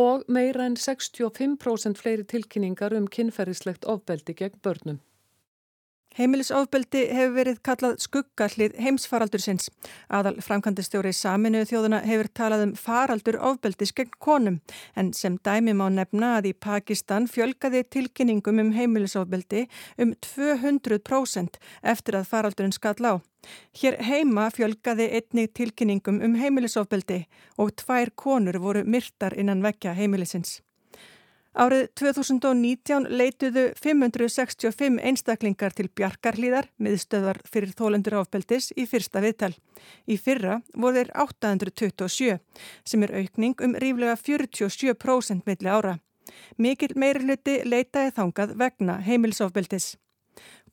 og 0.04 0.28
meira 0.36 0.68
en 0.68 0.76
65% 0.76 2.02
fleiri 2.02 2.28
tilkynningar 2.34 2.98
um 3.00 3.08
kynferðislegt 3.16 3.88
ofbeldi 3.94 4.36
gegn 4.42 4.60
börnum. 4.60 5.00
Heimilisofbeldi 6.14 7.00
hefur 7.11 7.33
verið 7.35 7.56
kallað 7.66 7.94
skuggallið 8.04 8.76
heimsfaraldursins. 8.78 9.66
Aðal 10.06 10.37
framkvæmdistjóri 10.47 11.11
saminuðu 11.11 11.66
þjóðuna 11.73 11.99
hefur 12.06 12.28
talað 12.38 12.62
um 12.68 12.75
faraldur 12.78 13.38
ofbeldis 13.42 13.90
gegn 13.99 14.12
konum 14.23 14.61
en 14.94 15.11
sem 15.18 15.40
dæmi 15.42 15.75
má 15.75 15.88
nefna 15.90 16.37
að 16.38 16.52
í 16.52 16.54
Pakistan 16.66 17.26
fjölgaði 17.26 17.83
tilkynningum 17.97 18.62
um 18.62 18.71
heimilisofbeldi 18.76 19.64
um 19.99 20.14
200% 20.28 21.59
eftir 21.94 22.18
að 22.21 22.28
faraldurinn 22.30 22.76
skall 22.76 23.11
á. 23.11 23.14
Hér 23.80 23.99
heima 24.06 24.47
fjölgaði 24.54 25.09
einnig 25.18 25.50
tilkynningum 25.59 26.23
um 26.23 26.38
heimilisofbeldi 26.38 27.25
og 27.59 27.75
tvær 27.83 28.14
konur 28.14 28.62
voru 28.62 28.87
myrtar 28.87 29.35
innan 29.35 29.66
vekja 29.66 29.97
heimilisins. 29.99 30.61
Árið 31.54 31.84
2019 32.00 33.04
leituðu 33.14 33.68
565 33.78 34.96
einstaklingar 35.06 35.75
til 35.78 35.87
bjarkarlíðar 35.87 36.66
miðstöðar 36.82 37.38
fyrir 37.46 37.70
þólendur 37.78 38.16
áfbeldis 38.18 38.73
í 38.75 38.88
fyrsta 38.90 39.23
viðtal. 39.23 39.52
Í 40.11 40.18
fyrra 40.18 40.58
voru 40.75 40.99
þeir 40.99 41.12
827 41.23 42.40
sem 42.82 43.06
er 43.06 43.14
aukning 43.20 43.62
um 43.62 43.78
ríflega 43.78 44.18
47% 44.18 45.46
milli 45.46 45.70
ára. 45.70 46.00
Mikil 46.58 46.96
meirluti 46.99 47.61
leitaði 47.62 48.11
þangað 48.18 48.56
vegna 48.58 48.99
heimilsofbeldis. 49.06 49.94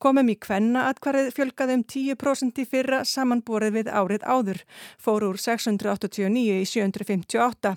Komum 0.02 0.32
í 0.32 0.34
kvenna 0.34 0.88
atkvarðið 0.90 1.34
fjölgaði 1.36 1.74
um 1.78 1.84
10% 1.92 2.58
í 2.58 2.66
fyrra 2.66 3.02
samanborið 3.06 3.76
við 3.76 3.90
árið 3.94 4.24
áður, 4.26 4.60
fór 4.98 5.28
úr 5.28 5.38
689 5.38 6.56
í 6.58 6.66
758. 6.66 7.76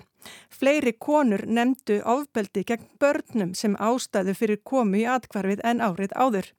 Fleiri 0.50 0.92
konur 0.98 1.44
nefndu 1.46 2.00
ofbeldi 2.02 2.64
gegn 2.66 2.88
börnum 2.98 3.52
sem 3.54 3.76
ástæðu 3.78 4.34
fyrir 4.34 4.58
komu 4.66 5.04
í 5.04 5.06
atkvarfið 5.06 5.62
en 5.70 5.84
árið 5.86 6.16
áður. 6.18 6.50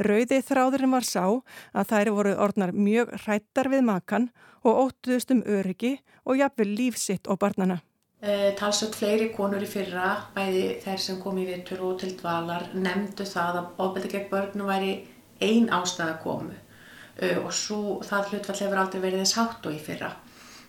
Rauði 0.00 0.40
þráðurinn 0.48 0.96
var 0.96 1.04
sá 1.04 1.24
að 1.28 1.92
þær 1.92 2.12
voru 2.16 2.34
orðnar 2.46 2.72
mjög 2.72 3.12
hrættar 3.26 3.68
við 3.68 3.84
makan 3.92 4.30
og 4.64 4.86
óttuðust 4.86 5.36
um 5.36 5.44
öryggi 5.44 5.98
og 6.24 6.40
jafnvel 6.40 6.72
lífsitt 6.80 7.28
og 7.28 7.40
barnana. 7.44 7.82
Uh, 8.20 8.50
talsveit 8.52 8.96
fleiri 8.98 9.26
konur 9.32 9.62
í 9.64 9.66
fyrra, 9.68 10.10
bæði 10.34 10.64
þeir 10.82 10.98
sem 11.00 11.20
kom 11.22 11.38
í 11.40 11.46
vittur 11.48 11.80
og 11.88 11.94
til 12.02 12.10
dvalar, 12.18 12.66
nefndu 12.76 13.24
það 13.24 13.60
að 13.62 13.68
ofbeldi 13.80 14.10
gegn 14.12 14.26
börnum 14.28 14.68
væri 14.68 14.90
ein 15.40 15.70
ástæða 15.72 16.18
komu 16.20 16.52
uh, 16.52 17.38
og 17.40 17.54
svo 17.56 17.94
það 18.04 18.34
hlutfall 18.34 18.58
hefur 18.58 18.80
aldrei 18.82 19.00
verið 19.06 19.22
þess 19.22 19.38
hátt 19.38 19.70
og 19.70 19.72
í 19.72 19.80
fyrra. 19.86 20.10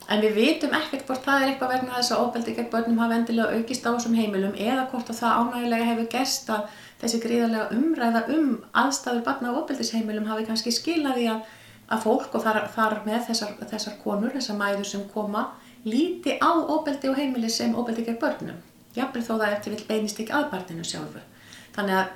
En 0.07 0.23
við 0.23 0.37
vitum 0.39 0.77
ekkert 0.77 1.03
hvort 1.09 1.27
það 1.27 1.43
er 1.43 1.51
eitthvað 1.51 1.73
vegna 1.73 1.97
þess 1.97 2.13
að 2.15 2.21
ofbeldi 2.23 2.53
gegn 2.55 2.69
börnum 2.71 3.01
hafa 3.03 3.17
endilega 3.19 3.59
aukist 3.59 3.83
á 3.83 3.91
þessum 3.91 4.15
heimilum 4.15 4.55
eða 4.55 4.85
hvort 4.93 5.11
að 5.11 5.19
það 5.19 5.41
ánægilega 5.41 5.89
hefur 5.89 6.07
gest 6.15 6.53
að 6.55 6.77
þessi 7.03 7.19
gríðarlega 7.25 7.81
umræða 7.81 8.21
um 8.37 8.53
aðstæður 8.85 9.25
barna 9.27 9.51
á 9.51 9.59
ofbeldisheimilum 9.59 10.31
hafi 10.31 10.47
kannski 10.47 10.71
skilaði 10.71 11.27
að, 11.35 11.43
að 11.91 12.07
fólk 12.07 12.31
og 12.31 12.47
þar, 12.47 12.61
þar 12.71 12.97
með 13.05 13.27
þessar, 13.27 13.53
þessar 13.73 13.99
konur, 14.05 14.31
þessar 14.39 14.59
mæður 14.63 14.89
sem 14.93 15.05
koma 15.11 15.49
líti 15.85 16.37
á 16.37 16.51
óbeldi 16.51 17.09
og 17.09 17.17
heimili 17.17 17.49
sem 17.49 17.75
óbeldi 17.75 18.05
gegn 18.07 18.19
börnum. 18.21 18.59
Jafnveg 18.95 19.23
þó 19.23 19.35
það 19.37 19.53
eftir 19.55 19.75
vil 19.75 19.87
beinist 19.87 20.19
ekki 20.19 20.35
aðbartinu 20.35 20.83
sjálfu. 20.85 21.21
Þannig 21.75 21.99
að 22.01 22.09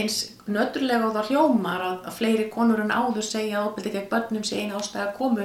eins 0.00 0.16
nöturlega 0.50 1.06
og 1.06 1.14
það 1.14 1.30
hljómar 1.30 1.82
að, 1.84 1.98
að 2.08 2.16
fleiri 2.18 2.46
konur 2.52 2.82
en 2.82 2.92
áður 2.92 3.26
segja 3.26 3.60
að 3.60 3.68
óbeldi 3.68 3.92
gegn 3.94 4.08
börnum 4.10 4.46
sé 4.46 4.62
eina 4.62 4.78
ástæða 4.78 5.04
að 5.08 5.12
komu 5.18 5.44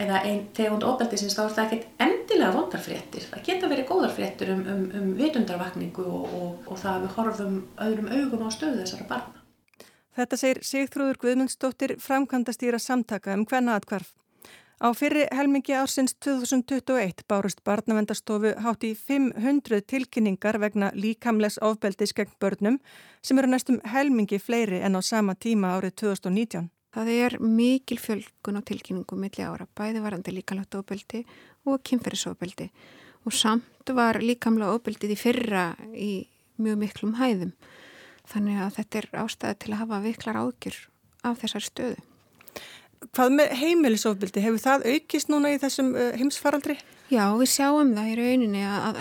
eða 0.00 0.22
einn 0.28 0.46
tegund 0.56 0.86
óbeldi 0.86 1.18
sinns 1.20 1.36
þá 1.36 1.42
er 1.44 1.56
það 1.56 1.66
ekkert 1.66 2.06
endilega 2.06 2.54
vondarfréttir. 2.56 3.26
Það 3.32 3.44
geta 3.48 3.70
verið 3.72 3.90
góðarfréttir 3.90 4.54
um, 4.54 4.62
um, 4.74 4.86
um 5.00 5.10
vitundarvakningu 5.18 6.06
og, 6.06 6.38
og, 6.40 6.70
og 6.70 6.80
það 6.80 6.94
að 6.94 7.04
við 7.04 7.18
horfum 7.18 7.58
öðrum 7.88 8.10
augum 8.14 8.46
á 8.46 8.50
stöðu 8.54 8.80
þessara 8.80 9.10
barna. 9.10 9.44
Þetta 10.16 10.40
segir 10.40 10.62
Sigþrúður 10.66 11.20
Guðmundsdóttir 11.22 11.94
framkvæmdastýra 12.02 12.80
samtaka 12.82 13.36
um 13.36 13.44
hvenna 13.48 13.76
atkvarf. 13.78 14.14
Á 14.80 14.96
fyrri 14.96 15.26
helmingi 15.28 15.74
ársins 15.76 16.14
2021 16.24 17.26
bárust 17.28 17.58
barnavendastofu 17.68 18.54
hátt 18.64 18.86
í 18.88 18.94
500 18.96 19.82
tilkynningar 19.84 20.56
vegna 20.62 20.88
líkamles 20.96 21.58
ofbeldis 21.60 22.14
gegn 22.16 22.32
börnum 22.40 22.78
sem 23.20 23.36
eru 23.42 23.50
næstum 23.52 23.76
helmingi 23.84 24.38
fleiri 24.40 24.80
en 24.80 24.96
á 24.96 25.04
sama 25.04 25.34
tíma 25.36 25.74
árið 25.76 25.98
2019. 26.00 26.70
Það 26.96 27.12
er 27.12 27.38
mikil 27.44 28.00
fjölgun 28.00 28.56
á 28.56 28.64
tilkynningum 28.64 29.20
milli 29.20 29.44
ára, 29.44 29.68
bæði 29.68 30.00
varandi 30.00 30.32
líkamlegt 30.32 30.74
ofbeldi 30.80 31.26
og 31.68 31.84
kynferðisofbeldi 31.84 32.72
og 33.28 33.36
samt 33.36 33.92
var 33.92 34.22
líkamlega 34.24 34.80
ofbeldið 34.80 35.12
í 35.12 35.20
fyrra 35.20 35.66
í 35.92 36.12
mjög 36.56 36.80
miklum 36.86 37.18
hæðum. 37.20 37.52
Þannig 38.32 38.64
að 38.64 38.76
þetta 38.80 39.04
er 39.04 39.12
ástæði 39.26 39.60
til 39.60 39.74
að 39.74 39.82
hafa 39.84 40.04
viklar 40.08 40.40
ágjur 40.40 40.86
af 41.20 41.44
þessar 41.44 41.68
stöðu. 41.68 42.09
Hvað 43.08 43.34
með 43.38 43.52
heimilisofbildi? 43.56 44.42
Hefur 44.44 44.60
það 44.60 44.86
aukist 44.92 45.30
núna 45.32 45.54
í 45.54 45.60
þessum 45.62 45.94
uh, 45.96 46.10
heimsfaraldri? 46.20 46.76
Já, 47.10 47.24
við 47.40 47.48
sjáum 47.54 47.94
það 47.96 48.10
í 48.12 48.16
rauninni 48.20 48.64
að, 48.68 49.00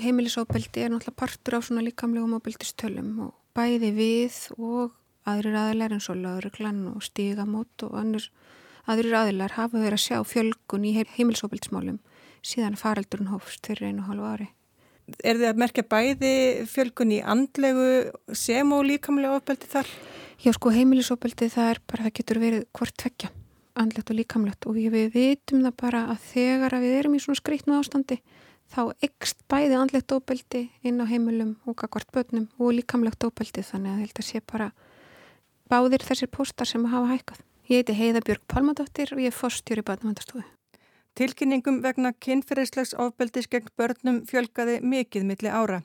heimilisofbildi 0.00 0.84
er 0.84 0.92
náttúrulega 0.92 1.20
partur 1.20 1.58
á 1.58 1.60
svona 1.60 1.84
líkamlegum 1.84 2.36
ofbildistölum 2.38 3.10
og 3.26 3.34
bæði 3.56 3.90
við 3.98 4.38
og 4.56 4.94
aðrir 5.28 5.58
aðilar 5.58 5.96
eins 5.96 6.08
og 6.10 6.22
lauruglan 6.22 6.80
og 6.94 7.02
stígamót 7.04 7.84
og 7.86 7.98
annur, 7.98 8.24
aðrir 8.88 9.18
aðilar 9.20 9.58
hafa 9.58 9.82
verið 9.82 9.98
að 9.98 10.06
sjá 10.06 10.16
fjölgun 10.32 10.88
í 10.88 10.94
heimilisofbildismálum 10.96 12.00
síðan 12.42 12.78
faraldurinn 12.78 13.30
hófst 13.30 13.68
fyrir 13.68 13.92
einu 13.92 14.06
hálfu 14.08 14.26
ári. 14.26 14.48
Er 15.26 15.38
þið 15.38 15.48
að 15.50 15.60
merkja 15.60 15.84
bæði 15.90 16.34
fjölgun 16.70 17.14
í 17.14 17.20
andlegu 17.20 17.86
sem 18.38 18.72
og 18.74 18.86
líkamlega 18.86 19.38
ofbildi 19.38 19.70
þar? 19.70 19.90
Já 20.42 20.50
sko 20.56 20.72
heimilisofbeldi 20.74 21.46
það 21.54 21.68
er 21.70 21.78
bara, 21.86 22.04
það 22.08 22.14
getur 22.18 22.38
verið 22.42 22.62
hvort 22.74 22.96
tvekja, 22.98 23.28
andlegt 23.78 24.08
og 24.10 24.16
líkamlegt 24.18 24.66
og 24.66 24.74
við 24.74 25.12
vitum 25.14 25.60
það 25.62 25.76
bara 25.78 26.00
að 26.10 26.24
þegar 26.32 26.74
að 26.74 26.82
við 26.82 26.94
erum 26.98 27.14
í 27.14 27.20
svona 27.22 27.38
skreitnu 27.38 27.76
ástandi 27.78 28.16
þá 28.72 28.80
ekst 29.06 29.38
bæði 29.46 29.76
andlegt 29.78 30.14
ofbeldi 30.16 30.64
inn 30.82 30.98
á 30.98 31.06
heimilum 31.06 31.52
og 31.62 31.84
hvort 31.84 32.10
börnum 32.10 32.48
og 32.58 32.74
líkamlegt 32.74 33.22
ofbeldi 33.28 33.62
þannig 33.68 33.92
að 33.92 34.02
þetta 34.08 34.26
sé 34.26 34.42
bara 34.42 34.72
báðir 35.70 36.02
þessir 36.10 36.32
póstar 36.34 36.66
sem 36.66 36.90
hafa 36.90 37.14
hækkað. 37.14 37.38
Ég 37.70 37.84
heiti 37.84 37.96
Heiða 37.96 38.26
Björg 38.26 38.42
Palmadóttir 38.50 39.14
og 39.14 39.22
ég 39.22 39.30
er 39.30 39.38
fórstjóri 39.38 39.86
Batnavandarstofu. 39.86 40.42
Tilkynningum 41.12 41.82
vegna 41.84 42.14
kynferðislegs 42.24 42.94
ofbeldis 42.96 43.48
gegn 43.52 43.68
börnum 43.76 44.22
fjölgaði 44.24 44.78
mikið 44.80 45.26
milli 45.28 45.50
ára. 45.52 45.82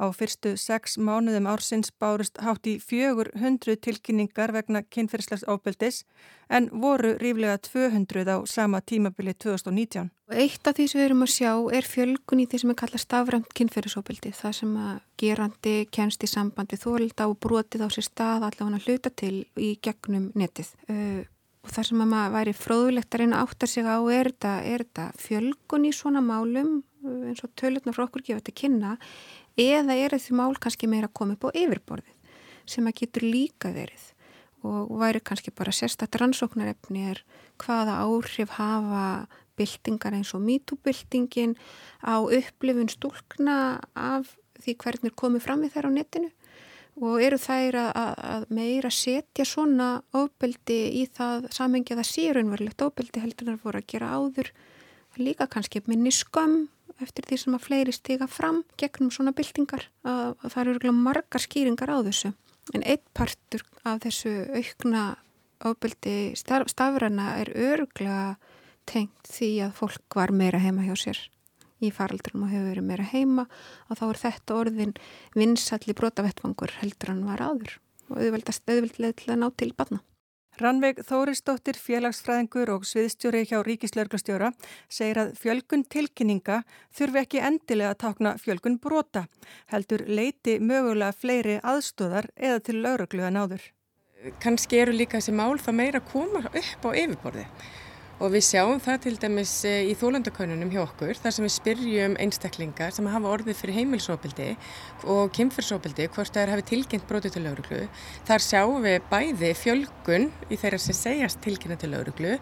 Á 0.00 0.08
fyrstu 0.16 0.54
sex 0.56 0.96
mánuðum 0.96 1.48
ársins 1.52 1.90
bárust 2.00 2.40
hátt 2.40 2.64
í 2.64 2.78
400 2.80 3.76
tilkynningar 3.84 4.54
vegna 4.56 4.80
kynferðislegs 4.80 5.44
ofbeldis 5.52 6.06
en 6.48 6.70
voru 6.72 7.12
ríflega 7.20 7.58
200 7.66 8.24
á 8.24 8.40
sama 8.48 8.80
tímabili 8.80 9.34
2019. 9.36 10.08
Eitt 10.32 10.64
af 10.64 10.78
því 10.78 10.86
sem 10.88 11.00
við 11.00 11.08
erum 11.10 11.26
að 11.26 11.34
sjá 11.34 11.52
er 11.76 11.88
fjölgun 11.90 12.40
í 12.40 12.46
því 12.48 12.60
sem 12.62 12.72
er 12.72 12.78
kallað 12.80 13.04
stafræmt 13.04 13.52
kynferðisofbeldi. 13.60 14.32
Það 14.40 14.54
sem 14.62 14.78
að 14.80 14.94
gerandi 15.20 15.74
kennst 15.92 16.24
í 16.24 16.30
sambandi 16.30 16.80
þólda 16.80 17.28
og 17.28 17.36
brotið 17.44 17.84
á 17.84 17.88
sér 17.92 18.08
stað 18.08 18.48
allavega 18.48 18.80
hluta 18.86 19.12
til 19.12 19.34
í 19.60 19.74
gegnum 19.84 20.30
netið 20.32 20.72
og 21.60 21.72
þar 21.74 21.88
sem 21.90 22.02
að 22.02 22.12
maður 22.12 22.36
væri 22.36 22.54
fróðulegt 22.56 23.14
að 23.14 23.22
reyna 23.22 23.40
að 23.40 23.48
átta 23.48 23.68
sig 23.68 23.88
á 23.88 23.98
er 24.00 24.30
þetta, 24.30 24.54
er 24.64 24.84
þetta 24.84 25.08
fjölgun 25.20 25.88
í 25.88 25.92
svona 25.96 26.22
málum 26.24 26.78
eins 27.00 27.42
og 27.44 27.52
tölutna 27.58 27.94
frá 27.96 28.06
okkur 28.06 28.24
gefa 28.24 28.40
þetta 28.40 28.56
kynna 28.62 28.94
eða 29.60 29.96
er 29.96 30.16
þetta 30.16 30.38
mál 30.38 30.54
kannski 30.60 30.88
meira 30.90 31.10
komið 31.12 31.38
upp 31.38 31.50
á 31.52 31.56
yfirborðið 31.60 32.40
sem 32.70 32.86
að 32.86 32.98
getur 33.02 33.26
líka 33.26 33.72
verið? 33.74 34.08
Og 34.60 34.90
væri 35.00 35.22
kannski 35.24 35.52
bara 35.56 35.72
sérstaklega 35.72 36.26
rannsóknarefni 36.26 37.06
er 37.14 37.22
hvaða 37.60 37.96
áhrif 38.04 38.52
hafa 38.58 39.04
byltingar 39.56 40.16
eins 40.16 40.34
og 40.36 40.44
mítúbyltingin 40.44 41.56
á 42.04 42.20
upplifun 42.20 42.92
stúlkna 42.92 43.80
af 43.96 44.36
því 44.60 44.76
hvernig 44.82 45.16
komið 45.16 45.44
fram 45.46 45.64
við 45.64 45.76
þær 45.76 45.88
á 45.88 45.90
netinu 45.96 46.30
og 47.00 47.22
eru 47.24 47.38
þær 47.40 47.78
að, 47.80 48.10
að 48.34 48.44
meira 48.52 48.90
setja 48.92 49.46
svona 49.48 49.88
ofbeldi 50.16 50.80
í 51.00 51.06
það 51.16 51.48
samengja 51.54 51.96
það 51.98 52.10
sérunverulegt 52.10 52.84
ofbeldi 52.84 53.22
heldur 53.22 53.50
þar 53.50 53.62
voru 53.64 53.80
að 53.80 53.88
gera 53.94 54.12
áður. 54.18 54.52
Líka 55.18 55.48
kannski 55.50 55.82
minni 55.88 56.12
skömm 56.14 56.68
eftir 57.00 57.26
því 57.26 57.40
sem 57.40 57.56
að 57.56 57.64
fleiri 57.64 57.94
stiga 57.96 58.28
fram 58.30 58.62
gegnum 58.80 59.10
svona 59.14 59.32
byltingar. 59.36 59.88
Að, 60.04 60.36
að 60.44 60.54
það 60.54 60.72
eru 60.74 60.94
margar 60.94 61.42
skýringar 61.42 61.92
á 61.92 61.98
þessu. 62.06 62.34
En 62.76 62.84
eitt 62.86 63.06
partur 63.16 63.64
af 63.82 64.04
þessu 64.04 64.34
aukna 64.52 65.04
staf, 66.38 66.68
stafræna 66.70 67.34
er 67.40 67.50
örglega 67.56 68.36
tengt 68.88 69.28
því 69.28 69.52
að 69.66 69.76
fólk 69.80 70.16
var 70.16 70.32
meira 70.32 70.60
heima 70.62 70.86
hjá 70.86 70.96
sér 70.96 71.20
í 71.80 71.90
faraldrum 71.94 72.44
og 72.46 72.52
hefur 72.52 72.70
verið 72.70 72.88
meira 72.90 73.08
heima 73.12 73.46
og 73.88 73.98
þá 74.00 74.04
er 74.10 74.20
þetta 74.24 74.58
orðin 74.60 74.94
vinsalli 75.36 75.96
brotavettvangur 75.96 76.76
heldur 76.80 77.14
hann 77.14 77.26
var 77.28 77.42
áður 77.42 77.76
og 78.10 78.20
auðvildlega 78.20 79.12
til 79.18 79.32
að 79.32 79.42
ná 79.42 79.50
til 79.56 79.72
barna. 79.76 80.00
Rannveig 80.60 80.98
Þóristóttir, 81.08 81.78
félagsfræðingur 81.80 82.68
og 82.74 82.82
sviðstjóri 82.84 83.46
hjá 83.48 83.62
Ríkislörglustjóra 83.64 84.50
segir 84.92 85.20
að 85.22 85.30
fjölgun 85.40 85.86
tilkynninga 85.88 86.58
þurfi 86.92 87.22
ekki 87.22 87.40
endilega 87.48 87.94
að 87.94 88.00
takna 88.02 88.34
fjölgun 88.42 88.76
brota, 88.82 89.24
heldur 89.72 90.04
leiti 90.04 90.58
mögulega 90.60 91.16
fleiri 91.16 91.56
aðstóðar 91.64 92.28
eða 92.36 92.60
til 92.66 92.80
lauruglu 92.82 93.24
en 93.24 93.40
áður. 93.40 93.62
Kanski 94.42 94.82
eru 94.82 94.92
líka 94.92 95.16
þessi 95.16 95.32
mál 95.32 95.56
það 95.56 95.78
meira 95.78 96.02
að 96.02 96.10
koma 96.12 96.44
upp 96.44 96.84
á 96.84 96.90
yfirborði 96.92 97.46
og 98.20 98.34
við 98.34 98.42
sjáum 98.44 98.80
það 98.84 98.98
til 99.06 99.14
dæmis 99.16 99.52
eh, 99.64 99.86
í 99.88 99.94
þólandakonunum 99.96 100.68
hjá 100.74 100.82
okkur 100.82 101.16
þar 101.16 101.32
sem 101.32 101.46
við 101.46 101.52
spyrjum 101.54 102.16
einstaklingar 102.20 102.92
sem 102.92 103.06
hafa 103.08 103.30
orðið 103.32 103.56
fyrir 103.56 103.78
heimilsóbildi 103.78 104.48
og 105.08 105.30
kynferðsóbildi 105.36 106.08
hvort 106.12 106.36
er 106.36 106.52
hafi 106.52 106.66
tilkynnt 106.68 107.06
brotið 107.08 107.38
til 107.38 107.44
lauruglu. 107.46 107.78
Þar 108.28 108.44
sjáum 108.44 108.84
við 108.84 108.98
bæði 109.08 109.52
fjölgun 109.56 110.28
í 110.52 110.58
þeirra 110.60 110.80
sem 110.84 110.98
segjast 110.98 111.40
tilkynna 111.44 111.78
til 111.80 111.90
lauruglu 111.94 112.34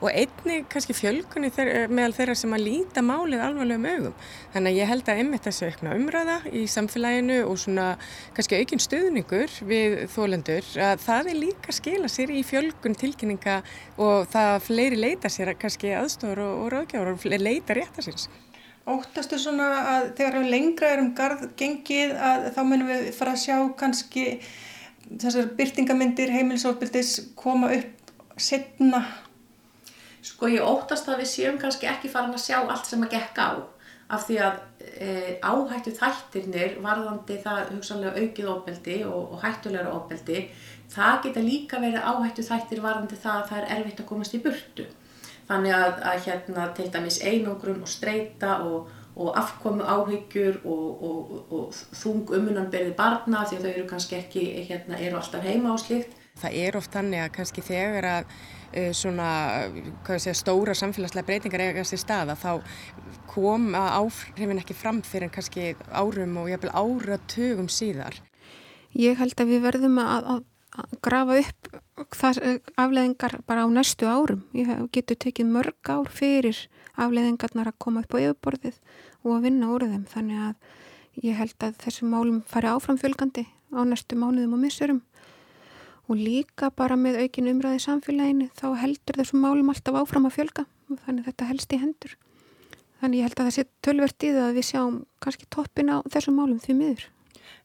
og 0.00 0.08
einni 0.08 0.62
kannski 0.72 0.96
fjölgun 0.96 1.50
þeirra, 1.52 1.84
meðal 1.92 2.16
þeirra 2.16 2.38
sem 2.40 2.56
að 2.56 2.64
líta 2.70 3.04
málið 3.04 3.44
alvarlegum 3.44 3.86
augum. 3.92 4.16
Þannig 4.56 4.72
að 4.72 4.80
ég 4.80 4.90
held 4.92 5.12
að 5.12 5.20
einmitt 5.20 5.50
þessu 5.50 5.68
aukna 5.68 5.94
umræða 6.00 6.38
í 6.48 6.64
samfélaginu 6.72 7.38
og 7.44 7.60
svona 7.60 7.90
kannski 8.32 8.62
aukinn 8.62 8.84
stuðningur 8.86 9.60
við 9.68 9.98
þólendur 10.16 10.72
að 10.80 11.04
það 11.04 11.30
er 11.34 11.40
líka 11.44 11.76
skila 11.76 12.08
sér 12.08 12.32
í 12.32 12.40
fjölgun 12.46 12.96
tilkynninga 12.96 13.60
og 14.00 14.28
það 14.32 14.56
fleiri 14.64 15.00
leita 15.00 15.25
leita 15.26 15.34
sér 15.34 15.56
kannski 15.58 15.90
aðstofur 15.96 16.40
og, 16.42 16.54
og 16.64 16.72
ráðgjafur 16.72 17.12
og 17.14 17.42
leita 17.42 17.74
rétt 17.74 17.98
að 17.98 18.08
síns. 18.08 18.28
Óttastu 18.86 19.38
svona 19.38 19.66
að 19.82 20.08
þegar 20.18 20.38
við 20.38 20.50
lengra 20.52 20.90
erum 20.94 21.12
garð 21.18 21.46
gengið 21.58 22.14
að 22.14 22.48
þá 22.54 22.60
munum 22.62 22.90
við 22.92 23.08
fara 23.16 23.34
að 23.34 23.42
sjá 23.42 23.56
kannski 23.78 24.26
þessar 25.18 25.48
byrtingamindir 25.58 26.30
heimilisofbildis 26.30 27.32
koma 27.38 27.72
upp 27.74 28.12
setna? 28.38 29.02
Sko 30.22 30.50
ég 30.50 30.62
óttast 30.62 31.08
að 31.10 31.24
við 31.24 31.32
séum 31.32 31.58
kannski 31.58 31.88
ekki 31.90 32.10
farin 32.12 32.34
að 32.34 32.44
sjá 32.46 32.60
allt 32.60 32.86
sem 32.86 33.02
að 33.02 33.16
gekk 33.16 33.42
á 33.42 33.50
af 34.06 34.22
því 34.28 34.36
að 34.38 34.58
e, 35.02 35.08
áhættu 35.42 35.90
þættirnir 35.96 36.76
varðandi 36.78 37.40
það 37.42 37.72
hugsanlega 37.72 38.22
aukið 38.22 38.50
ofbeldi 38.52 39.00
og, 39.08 39.32
og 39.34 39.40
hættulegra 39.42 39.94
ofbeldi 39.96 40.44
það 40.94 41.16
geta 41.24 41.42
líka 41.42 41.80
verið 41.82 42.06
áhættu 42.06 42.44
þættir 42.46 42.84
varðandi 42.84 43.18
það 43.18 43.40
að 43.40 43.48
það 43.50 43.58
er 43.58 43.72
erfitt 43.80 44.04
að 44.04 44.08
komast 44.12 44.38
í 44.38 44.42
burtu. 44.44 44.86
Þannig 45.46 45.74
að, 45.76 45.98
að 46.10 46.22
hérna, 46.26 46.68
til 46.74 46.86
dæmis 46.90 47.20
einogrun 47.22 47.82
og 47.84 47.90
streyta 47.90 48.58
og, 48.66 48.90
og 49.14 49.32
afkomu 49.38 49.86
áhyggjur 49.86 50.60
og, 50.64 51.04
og, 51.08 51.32
og 51.54 51.80
þung 51.94 52.32
umunanberði 52.34 52.94
barna 52.98 53.44
því 53.46 53.60
að 53.60 53.66
þau 53.66 53.72
eru 53.72 53.86
kannski 53.92 54.18
ekki, 54.18 54.46
hérna, 54.66 54.98
eru 54.98 55.20
alltaf 55.20 55.46
heima 55.46 55.74
á 55.74 55.76
slikt. 55.80 56.16
Það 56.36 56.56
er 56.66 56.76
oft 56.76 56.92
þannig 56.92 57.22
að 57.22 57.34
kannski 57.38 57.64
þegar 57.64 58.08
að 58.10 58.26
uh, 58.26 58.90
svona, 58.92 59.28
segja, 60.08 60.34
stóra 60.36 60.74
samfélagslega 60.76 61.30
breytingar 61.30 61.64
eiga 61.68 61.86
sér 61.86 62.02
stað 62.02 62.34
að 62.34 62.42
þá 62.42 62.52
koma 63.30 63.86
áhrifin 64.00 64.60
ekki 64.60 64.76
fram 64.76 65.00
fyrir 65.06 65.28
en 65.28 65.36
kannski 65.38 65.70
árum 65.94 66.42
og 66.42 66.50
jafnvel 66.50 66.74
áratugum 66.74 67.70
síðar. 67.72 68.18
Ég 68.96 69.18
held 69.20 69.38
að 69.40 69.54
við 69.54 69.64
verðum 69.64 69.98
að, 70.02 70.28
að 70.34 70.44
grafa 71.04 71.38
upp 71.40 71.68
þar, 72.16 72.40
afleðingar 72.76 73.38
bara 73.48 73.64
á 73.64 73.68
næstu 73.72 74.08
árum. 74.08 74.42
Ég 74.56 74.68
getur 74.92 75.18
tekið 75.20 75.48
mörg 75.52 75.90
ár 75.90 76.10
fyrir 76.12 76.58
afleðingarnar 76.96 77.70
að 77.72 77.78
koma 77.82 78.02
upp 78.04 78.16
á 78.16 78.18
yfirborðið 78.20 78.78
og 79.24 79.36
að 79.36 79.46
vinna 79.48 79.70
úr 79.72 79.86
þeim. 79.86 80.04
Þannig 80.12 80.42
að 80.48 81.24
ég 81.24 81.40
held 81.40 81.66
að 81.66 81.80
þessum 81.84 82.12
málum 82.12 82.42
fari 82.48 82.70
áfram 82.70 83.00
fjölgandi 83.00 83.46
á 83.72 83.80
næstu 83.88 84.18
mánuðum 84.20 84.56
og 84.58 84.62
missurum. 84.66 85.02
Og 86.06 86.20
líka 86.20 86.70
bara 86.70 86.94
með 87.00 87.22
aukin 87.24 87.50
umræði 87.50 87.82
samfélaginu 87.82 88.52
þá 88.54 88.68
heldur 88.78 89.18
þessum 89.18 89.42
málum 89.42 89.72
alltaf 89.72 89.98
áfram 89.98 90.28
að 90.28 90.38
fjölga. 90.38 90.68
Þannig 90.92 91.24
að 91.24 91.32
þetta 91.32 91.50
helst 91.50 91.72
í 91.74 91.82
hendur. 91.82 92.16
Þannig 93.00 93.20
ég 93.20 93.26
held 93.26 93.40
að 93.40 93.48
það 93.48 93.56
sé 93.56 93.66
tölvert 93.84 94.24
í 94.24 94.32
það 94.32 94.46
að 94.46 94.56
við 94.56 94.70
sjáum 94.70 94.96
kannski 95.24 95.48
toppin 95.50 95.92
á 95.92 95.96
þessum 96.06 96.38
málum 96.38 96.62
því 96.62 96.78
miður 96.78 97.10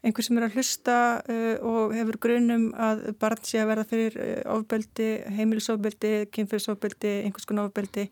einhver 0.06 0.26
sem 0.26 0.40
er 0.40 0.48
að 0.48 0.56
hlusta 0.58 0.96
uh, 1.22 1.68
og 1.68 1.96
hefur 1.98 2.20
grunum 2.28 2.70
að 2.74 3.04
barn 3.22 3.44
sé 3.48 3.62
að 3.62 3.70
verða 3.74 3.90
fyrir 3.92 4.18
uh, 4.22 4.32
ofbeldi, 4.58 5.10
heimilisofbeldi, 5.38 6.14
kynferðsofbeldi, 6.36 7.14
einhvers 7.26 7.50
konar 7.50 7.70
ofbeldi, 7.70 8.08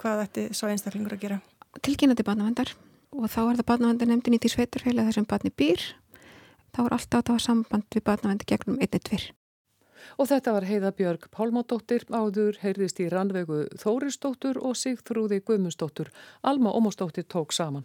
hvað 0.00 0.24
ætti 0.26 0.46
svo 0.56 0.70
einstaklingur 0.70 1.16
að 1.16 1.26
gera? 1.26 1.40
Tilkynandi 1.80 2.26
barnavendar 2.26 2.74
og 3.16 3.26
þá 3.30 3.40
er 3.42 3.60
það 3.60 3.68
barnavendar 3.72 4.10
nefndin 4.10 4.38
í 4.38 4.40
því 4.42 4.54
sveitarfélag 4.54 5.10
þar 5.10 5.18
sem 5.18 5.28
barni 5.28 5.52
býr. 5.54 5.82
Þá 6.70 6.80
er 6.84 6.96
alltaf 6.96 7.20
að 7.20 7.32
hafa 7.32 7.44
samband 7.44 7.86
við 7.94 8.06
barnavendi 8.06 8.46
gegnum 8.46 8.78
einnið 8.78 9.06
tvirr. 9.08 9.28
Og 10.16 10.28
þetta 10.30 10.54
var 10.54 10.66
Heiða 10.68 10.92
Björg 10.96 11.26
Pálmádóttir, 11.34 12.06
áður 12.08 12.58
heyrðist 12.62 13.02
í 13.02 13.08
Rannvegu 13.12 13.66
Þóristóttur 13.82 14.60
og 14.62 14.78
Sigþrúði 14.78 15.42
Guðmundsdóttur. 15.44 16.10
Alma 16.42 16.72
Ómósdóttir 16.72 17.28
tók 17.28 17.52
saman. 17.52 17.84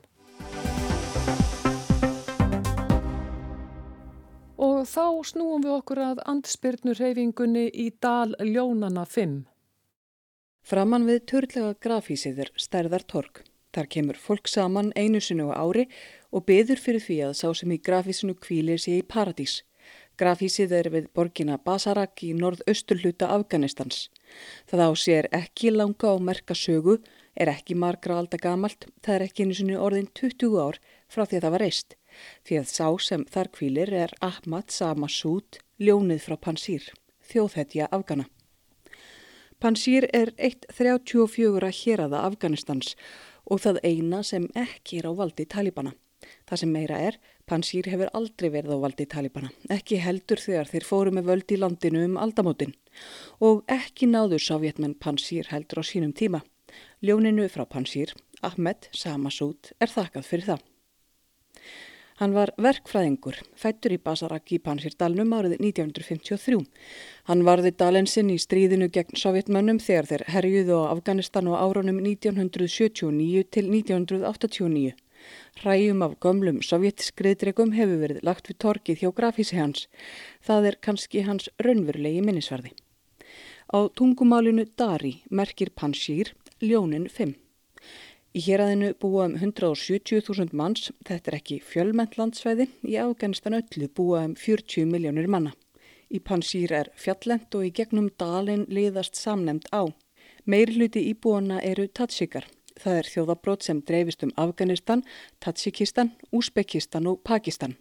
Og 4.65 4.88
þá 4.89 5.21
snúum 5.30 5.62
við 5.62 5.73
okkur 5.75 5.99
að 6.01 6.19
andspyrnur 6.32 6.97
reyfingunni 6.97 7.67
í 7.69 7.84
Dal 8.01 8.32
Ljónana 8.41 9.04
5. 9.06 9.34
Framan 10.65 11.04
við 11.06 11.19
törlega 11.30 11.73
grafísið 11.86 12.39
er 12.45 12.49
stærðar 12.63 13.04
tork. 13.06 13.43
Þar 13.75 13.89
kemur 13.93 14.17
fólk 14.17 14.49
saman 14.49 14.89
einu 14.97 15.19
sinu 15.21 15.51
á 15.54 15.62
ári 15.62 15.86
og 16.32 16.47
beður 16.49 16.82
fyrir 16.82 17.04
því 17.04 17.17
að 17.28 17.36
sá 17.41 17.45
sem 17.60 17.75
í 17.75 17.78
grafísinu 17.89 18.34
kvílir 18.45 18.82
sé 18.82 18.95
í 18.97 19.04
paradís. 19.15 19.60
Grafísið 20.17 20.73
er 20.80 20.89
við 20.95 21.12
borgina 21.13 21.60
Basarak 21.62 22.23
í 22.25 22.32
norðausturluta 22.39 23.30
Afganistans. 23.36 24.08
Það 24.71 24.86
á 24.88 24.91
sér 25.04 25.30
ekki 25.43 25.75
langa 25.75 26.15
og 26.15 26.25
merka 26.25 26.58
sögu, 26.58 26.97
er 27.38 27.54
ekki 27.54 27.78
margra 27.78 28.17
alda 28.23 28.41
gamalt, 28.41 28.89
það 29.04 29.19
er 29.19 29.28
ekki 29.28 29.45
einu 29.45 29.60
sinu 29.60 29.78
orðin 29.78 30.10
20 30.17 30.58
ár 30.58 30.82
frá 31.06 31.28
því 31.28 31.38
að 31.38 31.45
það 31.45 31.56
var 31.58 31.65
reist 31.67 31.97
því 32.47 32.60
að 32.62 32.71
sá 32.71 32.88
sem 33.01 33.25
þar 33.32 33.51
kvílir 33.58 33.93
er 34.06 34.15
Ahmad 34.25 34.71
Samasud, 34.73 35.60
ljónið 35.82 36.23
frá 36.25 36.38
Pansýr, 36.38 36.88
þjóðhetja 37.32 37.89
Afgana. 37.91 38.28
Pansýr 39.60 40.10
er 40.13 40.34
1.34 40.38 41.69
héraða 41.73 42.25
Afganistans 42.28 42.95
og 43.45 43.62
það 43.63 43.80
eina 43.88 44.19
sem 44.23 44.49
ekki 44.58 44.99
er 44.99 45.08
á 45.10 45.12
valdi 45.15 45.45
Talibana. 45.47 45.95
Það 46.49 46.62
sem 46.62 46.71
meira 46.73 46.97
er, 47.08 47.17
Pansýr 47.49 47.88
hefur 47.91 48.10
aldrei 48.17 48.49
verið 48.54 48.75
á 48.75 48.84
valdi 48.84 49.06
Talibana, 49.10 49.51
ekki 49.69 49.99
heldur 50.01 50.41
þegar 50.41 50.69
þeir 50.71 50.88
fóru 50.88 51.13
með 51.13 51.30
völdi 51.30 51.58
í 51.58 51.62
landinu 51.62 52.04
um 52.08 52.19
aldamótin 52.21 52.73
og 53.45 53.63
ekki 53.71 54.10
náður 54.10 54.41
sovjetmenn 54.41 54.97
Pansýr 55.01 55.51
heldur 55.54 55.82
á 55.82 55.84
sínum 55.86 56.13
tíma. 56.17 56.41
Ljóninu 57.06 57.47
frá 57.51 57.65
Pansýr, 57.69 58.13
Ahmed 58.41 58.89
Samasud, 58.91 59.71
er 59.80 59.91
þakkað 59.91 60.30
fyrir 60.30 60.49
það. 60.51 60.65
Hann 62.15 62.32
var 62.32 62.54
verkfræðingur, 62.56 63.41
fættur 63.60 63.91
í 63.91 63.97
Basarak 63.99 64.54
í 64.56 64.60
Pansirdalnum 64.63 65.34
árið 65.36 65.58
1953. 65.58 66.62
Hann 67.28 67.43
varði 67.43 67.73
dalensinn 67.75 68.32
í 68.32 68.38
stríðinu 68.39 68.88
gegn 68.88 69.19
sovjetmönnum 69.19 69.82
þegar 69.84 70.08
þeir 70.12 70.23
herjuðu 70.32 70.78
á 70.80 70.95
Afganistan 70.95 71.51
á 71.51 71.60
árunum 71.60 71.99
1979 71.99 73.43
til 73.51 73.67
1989. 73.67 74.95
Ræjum 75.65 76.08
af 76.08 76.15
gömlum 76.23 76.63
sovjetskriðdregum 76.63 77.75
hefur 77.75 78.04
verið 78.08 78.23
lagt 78.23 78.47
við 78.47 78.62
torkið 78.63 79.04
hjá 79.04 79.12
grafísi 79.19 79.60
hans. 79.60 79.88
Það 80.39 80.71
er 80.71 80.82
kannski 80.88 81.28
hans 81.28 81.51
raunverulegi 81.60 82.23
minnisverði. 82.23 82.71
Á 83.75 83.91
tungumálinu 83.91 84.69
Dari 84.80 85.17
merkir 85.28 85.75
Pansir 85.75 86.32
ljónin 86.63 87.10
5. 87.12 87.36
Í 88.36 88.41
héræðinu 88.43 88.89
búa 89.00 89.30
um 89.30 89.38
170.000 89.39 90.52
manns, 90.60 90.89
þetta 91.08 91.32
er 91.32 91.36
ekki 91.38 91.56
fjölmennt 91.63 92.17
landsvæði, 92.19 92.65
í 92.84 92.98
Afganistan 93.00 93.56
öllu 93.56 93.88
búa 93.95 94.26
um 94.28 94.34
40 94.36 94.89
miljónir 94.91 95.30
manna. 95.32 95.54
Í 96.12 96.19
Pansýr 96.19 96.74
er 96.76 96.89
fjallend 97.00 97.56
og 97.56 97.63
í 97.63 97.71
gegnum 97.78 98.10
dalin 98.19 98.65
liðast 98.67 99.15
samnemd 99.15 99.69
á. 99.71 99.88
Meiri 100.43 100.76
hluti 100.76 101.06
íbúana 101.13 101.62
eru 101.63 101.88
tatsikar. 101.88 102.50
Það 102.76 103.00
er 103.00 103.10
þjóðabrót 103.13 103.63
sem 103.63 103.80
dreifist 103.88 104.28
um 104.28 104.36
Afganistan, 104.36 105.06
Tatsikistan, 105.39 106.12
Úsbekistan 106.36 107.08
og 107.08 107.24
Pakistan. 107.24 107.78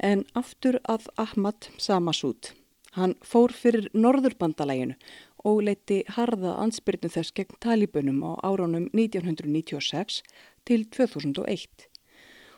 En 0.00 0.24
aftur 0.32 0.80
að 0.88 1.10
Ahmad 1.20 1.68
Samasud. 1.76 2.54
Hann 2.96 3.18
fór 3.22 3.52
fyrir 3.54 3.86
Norðurbandalæginu 3.94 4.96
og 5.44 5.62
leiti 5.66 6.02
harða 6.16 6.56
ansbyrnu 6.62 7.10
þess 7.12 7.34
gegn 7.36 7.58
talibunum 7.64 8.20
á 8.26 8.32
áránum 8.44 8.88
1996 8.92 10.20
til 10.68 10.84
2001. 10.92 11.86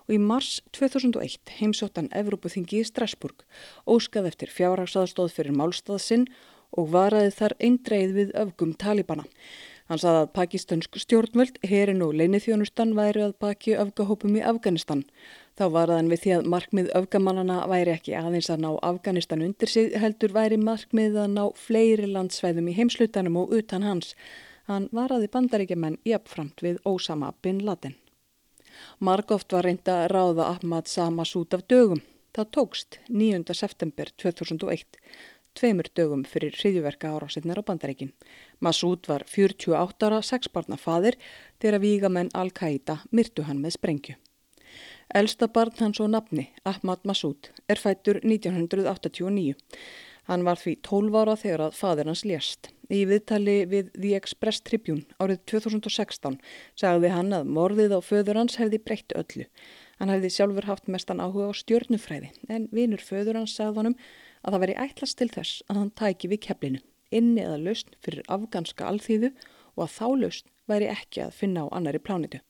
Og 0.09 0.17
í 0.17 0.19
mars 0.19 0.61
2001 0.75 1.53
heimsóttan 1.61 2.11
Evrópuþingi 2.11 2.81
í 2.83 2.87
Strasburg 2.89 3.45
óskað 3.87 4.33
eftir 4.33 4.51
fjárhagsaðstóð 4.51 5.37
fyrir 5.37 5.59
málstaðsinn 5.59 6.27
og 6.73 6.91
varaði 6.95 7.35
þar 7.37 7.55
eindreið 7.61 8.17
við 8.17 8.35
öfgum 8.43 8.75
talibana. 8.75 9.29
Hann 9.91 9.99
saði 9.99 10.23
að 10.23 10.33
pakistansk 10.39 10.99
stjórnvöld, 11.03 11.59
herin 11.67 12.05
og 12.07 12.15
leinithjónustan 12.17 12.95
væri 12.97 13.27
að 13.27 13.39
baki 13.43 13.75
öfgahópum 13.77 14.39
í 14.39 14.45
Afganistan 14.47 15.03
Þá 15.53 15.65
var 15.69 15.91
þann 15.93 16.09
við 16.09 16.21
því 16.23 16.31
að 16.35 16.47
markmið 16.53 16.87
öfgamannana 16.97 17.57
væri 17.69 17.93
ekki 17.93 18.15
aðeins 18.17 18.49
að 18.53 18.63
ná 18.65 18.69
Afganistan 18.89 19.43
undir 19.45 19.69
sig 19.69 19.91
heldur 20.01 20.33
væri 20.33 20.57
markmið 20.57 21.19
að 21.25 21.35
ná 21.35 21.43
fleiri 21.61 22.09
landsvæðum 22.09 22.71
í 22.73 22.77
heimslutanum 22.79 23.37
og 23.43 23.53
utan 23.59 23.85
hans. 23.85 24.15
Hann 24.71 24.89
var 24.97 25.13
aði 25.13 25.29
bandaríkjumenn 25.35 25.99
jafnframt 26.09 26.65
við 26.65 26.81
Ósama 26.89 27.35
bin 27.45 27.61
Laden. 27.67 27.99
Markoft 28.99 29.53
var 29.53 29.69
reynda 29.69 29.99
að 30.07 30.11
ráða 30.15 30.49
Ahmad 30.55 30.89
Samas 30.89 31.35
út 31.37 31.53
af 31.53 31.67
dögum. 31.69 32.01
Það 32.33 32.51
tókst 32.57 33.01
9. 33.13 33.53
september 33.53 34.09
2001. 34.17 34.89
tveimur 35.59 35.89
dögum 35.97 36.25
fyrir 36.29 36.55
hriðjuverka 36.59 37.13
árásinnar 37.15 37.61
á 37.61 37.67
bandaríkin. 37.69 38.13
Massoud 38.61 39.09
var 39.11 39.25
48 39.29 40.09
ára 40.09 40.21
sexbarnafaðir 40.25 41.19
þegar 41.63 41.83
vígamenn 41.83 42.33
Al-Qaida 42.35 43.01
myrtu 43.11 43.47
hann 43.49 43.63
með 43.63 43.77
sprengju. 43.79 44.17
Elsta 45.13 45.49
barn 45.53 45.77
hans 45.79 46.01
og 46.01 46.09
nafni, 46.13 46.47
Ahmad 46.65 47.03
Massoud, 47.05 47.51
er 47.69 47.77
fættur 47.77 48.23
1989. 48.25 49.59
Hann 50.31 50.45
var 50.47 50.61
því 50.61 50.77
12 50.87 51.19
ára 51.19 51.35
þegar 51.37 51.65
að 51.67 51.77
fadir 51.77 52.09
hans 52.09 52.23
lést. 52.25 52.71
Í 52.93 53.03
viðtali 53.09 53.57
við 53.69 53.91
The 53.97 54.13
Express 54.19 54.63
Tribune 54.63 55.05
árið 55.23 55.43
2016 55.51 56.37
sagði 56.79 57.11
hann 57.13 57.33
að 57.35 57.49
morðið 57.57 57.97
á 57.97 58.01
föður 58.05 58.41
hans 58.43 58.59
hefði 58.61 58.81
breytt 58.85 59.15
öllu. 59.19 59.47
Hann 59.99 60.13
hefði 60.13 60.31
sjálfur 60.35 60.69
haft 60.69 60.91
mestan 60.93 61.23
áhuga 61.23 61.51
á 61.51 61.53
stjörnufræði 61.57 62.33
en 62.53 62.69
vinur 62.73 63.03
föður 63.03 63.41
hans 63.41 63.57
sagði 63.59 63.83
honum 63.83 63.99
að 64.43 64.55
það 64.55 64.63
veri 64.65 64.79
ætlast 64.85 65.19
til 65.19 65.31
þess 65.33 65.65
að 65.69 65.81
hann 65.81 65.93
tæki 65.99 66.31
við 66.33 66.43
keflinu, 66.47 66.81
inni 67.11 67.45
eða 67.45 67.59
lausn 67.63 67.99
fyrir 68.05 68.25
afganska 68.29 68.89
alþýðu 68.89 69.33
og 69.77 69.85
að 69.87 69.95
þá 69.99 70.07
lausn 70.23 70.51
væri 70.71 70.89
ekki 70.93 71.25
að 71.27 71.37
finna 71.41 71.67
á 71.67 71.73
annari 71.73 72.01
plánitu. 72.03 72.41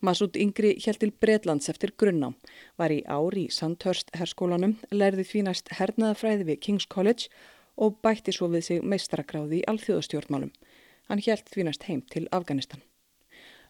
Masud 0.00 0.36
Yngri 0.40 0.72
held 0.80 1.00
til 1.02 1.12
Breitlands 1.12 1.68
eftir 1.68 1.92
grunnám, 2.00 2.36
var 2.80 2.94
í 2.94 3.02
ári 3.04 3.46
í 3.46 3.52
Sandhurst 3.52 4.10
herskólanum, 4.16 4.78
lærði 4.90 5.26
því 5.28 5.44
næst 5.48 5.72
hernaðafræði 5.78 6.48
við 6.48 6.60
King's 6.64 6.88
College 6.88 7.28
og 7.76 7.98
bætti 8.02 8.34
svo 8.34 8.48
við 8.52 8.64
sig 8.68 8.82
meistrakráði 8.82 9.60
í 9.60 9.66
alþjóðastjórnmálum. 9.70 10.54
Hann 11.08 11.24
held 11.24 11.50
því 11.52 11.68
næst 11.68 11.88
heim 11.88 12.02
til 12.14 12.26
Afganistan. 12.32 12.82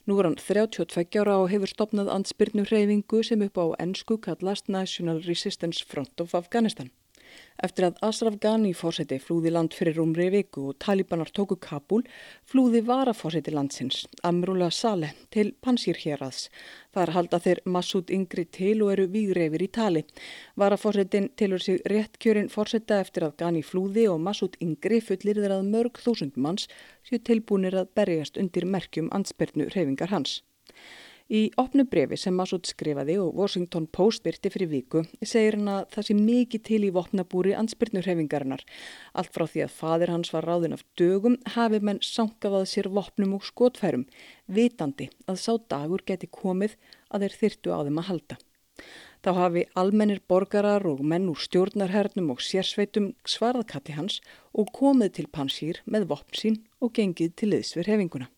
Nú 0.08 0.16
er 0.18 0.30
hann 0.30 0.38
32 0.40 1.20
ára 1.20 1.34
og 1.42 1.50
hefur 1.52 1.68
stopnað 1.68 2.08
ansbyrnu 2.14 2.64
hreyfingu 2.70 3.20
sem 3.26 3.42
upp 3.44 3.58
á 3.60 3.66
ennsku 3.84 4.16
kallast 4.24 4.70
National 4.72 5.20
Resistance 5.26 5.84
Front 5.84 6.22
of 6.24 6.34
Afghanistan. 6.34 6.88
Eftir 7.58 7.88
að 7.88 7.96
Asraf 8.06 8.36
Ghani 8.38 8.70
fórseti 8.76 9.16
flúði 9.18 9.50
land 9.50 9.74
fyrir 9.74 9.96
rúmri 9.98 10.28
viku 10.30 10.68
og 10.70 10.76
talibanar 10.84 11.32
tóku 11.34 11.56
Kabul, 11.58 12.04
flúði 12.46 12.84
varafórseti 12.86 13.50
landsins, 13.50 14.04
Amrullah 14.22 14.70
Saleh, 14.70 15.14
til 15.34 15.50
Pansir 15.60 15.98
hérads. 15.98 16.46
Þar 16.94 17.14
halda 17.16 17.40
þeir 17.42 17.62
Massoud 17.66 18.12
Yngri 18.14 18.44
til 18.58 18.84
og 18.86 18.92
eru 18.94 19.08
výgreifir 19.10 19.64
í 19.66 19.70
tali. 19.74 20.04
Varafórsetin 20.54 21.30
tilur 21.34 21.64
sig 21.64 21.82
rétt 21.90 22.20
kjörinn 22.22 22.52
fórseta 22.52 23.00
eftir 23.02 23.26
að 23.26 23.34
Ghani 23.42 23.64
flúði 23.66 24.06
og 24.12 24.22
Massoud 24.22 24.54
Yngri 24.62 25.00
fullir 25.02 25.42
þeir 25.42 25.56
að 25.58 25.72
mörg 25.72 25.98
þúsund 26.04 26.38
manns 26.38 26.68
séu 27.08 27.18
tilbúinir 27.18 27.74
að 27.74 27.90
berjast 27.98 28.38
undir 28.38 28.70
merkjum 28.70 29.10
anspernu 29.10 29.66
reyfingar 29.74 30.14
hans. 30.14 30.44
Í 31.28 31.50
opnu 31.60 31.84
brefi 31.84 32.16
sem 32.16 32.32
Massoud 32.32 32.64
skrifaði 32.64 33.18
og 33.20 33.34
Washington 33.36 33.84
Post 33.92 34.22
byrti 34.24 34.48
fyrir 34.48 34.70
viku 34.70 35.02
segir 35.20 35.58
hann 35.58 35.66
að 35.68 35.90
það 35.92 36.06
sé 36.06 36.14
mikið 36.16 36.62
til 36.64 36.78
í 36.88 36.92
vopnabúri 36.96 37.52
ansbyrnuhrefingarinnar. 37.58 38.62
Allt 39.12 39.34
frá 39.34 39.44
því 39.44 39.66
að 39.66 39.74
fadir 39.76 40.12
hans 40.14 40.32
var 40.32 40.48
ráðin 40.48 40.76
af 40.78 40.86
dögum 40.96 41.36
hafi 41.52 41.82
menn 41.84 42.00
sankaðað 42.00 42.64
sér 42.70 42.88
vopnum 42.96 43.34
og 43.36 43.44
skotfærum, 43.44 44.06
vitandi 44.48 45.10
að 45.28 45.42
sá 45.42 45.52
dagur 45.68 46.06
geti 46.08 46.30
komið 46.32 46.78
að 47.12 47.26
þeir 47.26 47.38
þyrtu 47.42 47.76
á 47.76 47.78
þeim 47.84 48.00
að 48.00 48.08
halda. 48.08 48.40
Þá 49.20 49.30
hafi 49.42 49.66
almennir 49.76 50.24
borgarar 50.32 50.88
og 50.88 51.04
menn 51.04 51.28
úr 51.28 51.44
stjórnarhernum 51.44 52.32
og 52.32 52.40
sérsveitum 52.40 53.12
svarðakalli 53.28 54.00
hans 54.00 54.22
og 54.56 54.72
komið 54.72 55.18
til 55.18 55.28
Pansýr 55.28 55.84
með 55.84 56.08
vopn 56.14 56.40
sín 56.40 56.60
og 56.80 56.96
gengið 56.96 57.36
til 57.36 57.52
liðsver 57.52 57.92
hefinguna. 57.92 58.32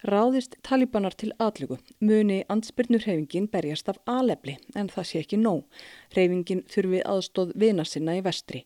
Ráðist 0.00 0.54
talibanar 0.64 1.12
til 1.12 1.34
atlugu 1.36 1.76
muni 2.00 2.38
ansbyrnurhefingin 2.48 3.50
berjast 3.52 3.90
af 3.92 3.98
alefli 4.08 4.54
en 4.72 4.88
það 4.88 5.08
sé 5.10 5.20
ekki 5.20 5.36
nóg. 5.36 5.66
Hreyfingin 6.14 6.62
þurfi 6.72 7.02
aðstóð 7.04 7.52
vina 7.60 7.84
sinna 7.84 8.16
í 8.16 8.22
vestri. 8.24 8.62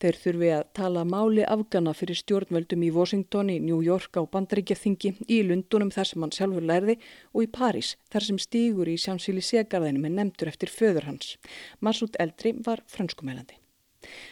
Þeir 0.00 0.20
þurfi 0.20 0.52
að 0.52 0.68
tala 0.76 1.06
máli 1.08 1.48
afgana 1.48 1.96
fyrir 1.96 2.20
stjórnvöldum 2.20 2.84
í 2.84 2.92
Washington, 2.92 3.50
í 3.56 3.58
New 3.64 3.80
York 3.84 4.20
á 4.20 4.22
bandaríkjaþingi, 4.28 5.16
í 5.32 5.42
Lundunum 5.48 5.90
þar 5.96 6.12
sem 6.12 6.24
hann 6.26 6.36
sjálfur 6.36 6.68
lærði 6.70 7.00
og 7.32 7.44
í 7.48 7.52
París 7.58 7.96
þar 8.12 8.28
sem 8.28 8.40
stígur 8.40 8.92
í 8.92 9.00
sjánsýli 9.00 9.44
segarðinum 9.44 10.10
er 10.10 10.18
nefndur 10.20 10.52
eftir 10.52 10.72
föður 10.72 11.08
hans. 11.08 11.36
Massoud 11.80 12.20
Eldri 12.20 12.52
var 12.68 12.84
franskumælandi. 12.84 13.56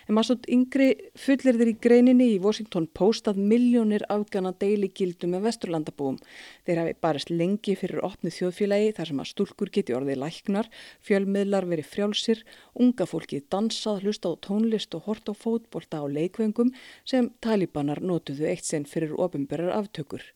En 0.08 0.16
Massoud 0.18 0.46
Yngri 0.50 0.88
fullir 1.18 1.58
þeir 1.58 1.70
í 1.70 1.76
greininni 1.86 2.28
í 2.34 2.40
Washington 2.42 2.86
Post 2.96 3.28
að 3.30 3.40
miljónir 3.52 4.04
afgana 4.12 4.54
deili 4.60 4.90
gildum 4.94 5.34
með 5.34 5.46
vesturlandabúum. 5.48 6.18
Þeir 6.66 6.82
hafi 6.82 6.96
barist 7.06 7.32
lengi 7.32 7.76
fyrir 7.78 8.02
opnið 8.06 8.38
þjóðfélagi 8.38 8.90
þar 8.98 9.10
sem 9.10 9.22
að 9.24 9.30
stúlkur 9.32 9.72
geti 9.74 9.96
orðið 9.96 10.20
læknar, 10.24 10.72
fjölmiðlar 11.04 11.68
verið 11.70 11.90
frjálsir, 11.92 12.42
unga 12.74 13.06
fólki 13.10 13.42
dansað, 13.52 14.02
hlusta 14.04 14.32
á 14.32 14.42
tónlist 14.48 14.96
og 14.98 15.08
hort 15.08 15.30
á 15.30 15.34
fótbolta 15.36 16.02
á 16.02 16.06
leikvengum 16.08 16.74
sem 17.04 17.30
talibanar 17.44 18.02
notuðu 18.02 18.50
eitt 18.50 18.66
sinn 18.66 18.88
fyrir 18.88 19.16
ofinberrar 19.18 19.74
aftökur 19.78 20.26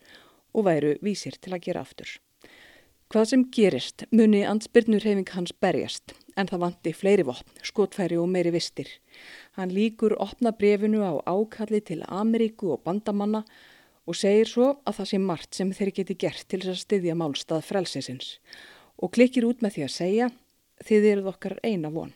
og 0.54 0.64
væru 0.68 0.96
vísir 1.04 1.36
til 1.40 1.54
að 1.54 1.68
gera 1.68 1.84
aftur. 1.84 2.18
Hvað 3.08 3.24
sem 3.30 3.42
gerist 3.56 4.02
muni 4.12 4.42
ansbyrnur 4.44 5.00
hefing 5.00 5.30
hans 5.32 5.54
berjast 5.64 6.12
en 6.36 6.48
það 6.50 6.60
vanti 6.60 6.90
fleiri 6.92 7.24
vopn, 7.24 7.54
skotfæri 7.64 8.18
og 8.20 8.26
meiri 8.28 8.52
vistir. 8.52 8.90
Hann 9.56 9.72
líkur 9.72 10.12
opna 10.20 10.52
brefinu 10.52 11.00
á 11.00 11.16
ákalli 11.24 11.80
til 11.80 12.02
Ameríku 12.04 12.74
og 12.74 12.82
bandamanna 12.84 13.40
og 14.04 14.18
segir 14.20 14.50
svo 14.50 14.66
að 14.84 14.98
það 14.98 15.08
sé 15.10 15.22
margt 15.24 15.56
sem 15.56 15.72
þeir 15.78 15.92
geti 15.96 16.18
gert 16.20 16.44
til 16.52 16.60
þess 16.60 16.74
að 16.74 16.84
styðja 16.84 17.16
málstað 17.16 17.64
frelsesins 17.70 18.36
og 19.00 19.14
klikkir 19.16 19.48
út 19.48 19.64
með 19.64 19.78
því 19.78 19.86
að 19.86 19.96
segja 19.96 20.28
þið 20.84 21.10
eruð 21.14 21.32
okkar 21.32 21.56
eina 21.64 21.88
von. 21.88 22.12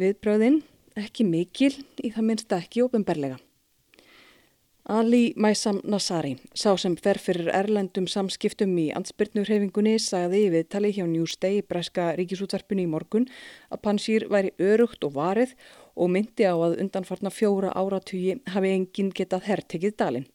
Viðbröðin 0.00 0.62
ekki 0.96 1.28
mikil 1.28 1.74
í 2.00 2.14
það 2.16 2.30
minnst 2.30 2.56
ekki 2.56 2.86
ofinberlega. 2.88 3.36
Ali 4.90 5.34
Maisam 5.38 5.76
Nassari, 5.86 6.32
sá 6.50 6.72
sem 6.74 6.96
fer 6.98 7.20
fyrir 7.22 7.46
erlendum 7.54 8.08
samskiptum 8.10 8.72
í 8.82 8.88
ansbyrnurhefingunni, 8.98 9.92
sagði 10.02 10.40
við 10.50 10.64
tali 10.72 10.88
hjá 10.96 11.04
Newsday 11.06 11.60
í 11.60 11.62
Breska 11.62 12.08
ríkisútvarpunni 12.18 12.88
í 12.88 12.90
morgun 12.90 13.28
að 13.70 13.82
Pansýr 13.84 14.24
væri 14.32 14.50
örugt 14.58 15.06
og 15.06 15.12
varið 15.14 15.52
og 15.94 16.10
myndi 16.10 16.42
á 16.42 16.58
að 16.58 16.80
undanfarna 16.82 17.30
fjóra 17.30 17.70
áratugi 17.70 18.40
hafi 18.50 18.72
enginn 18.74 19.12
getað 19.14 19.46
herrtekið 19.46 19.94
dalinn. 20.02 20.26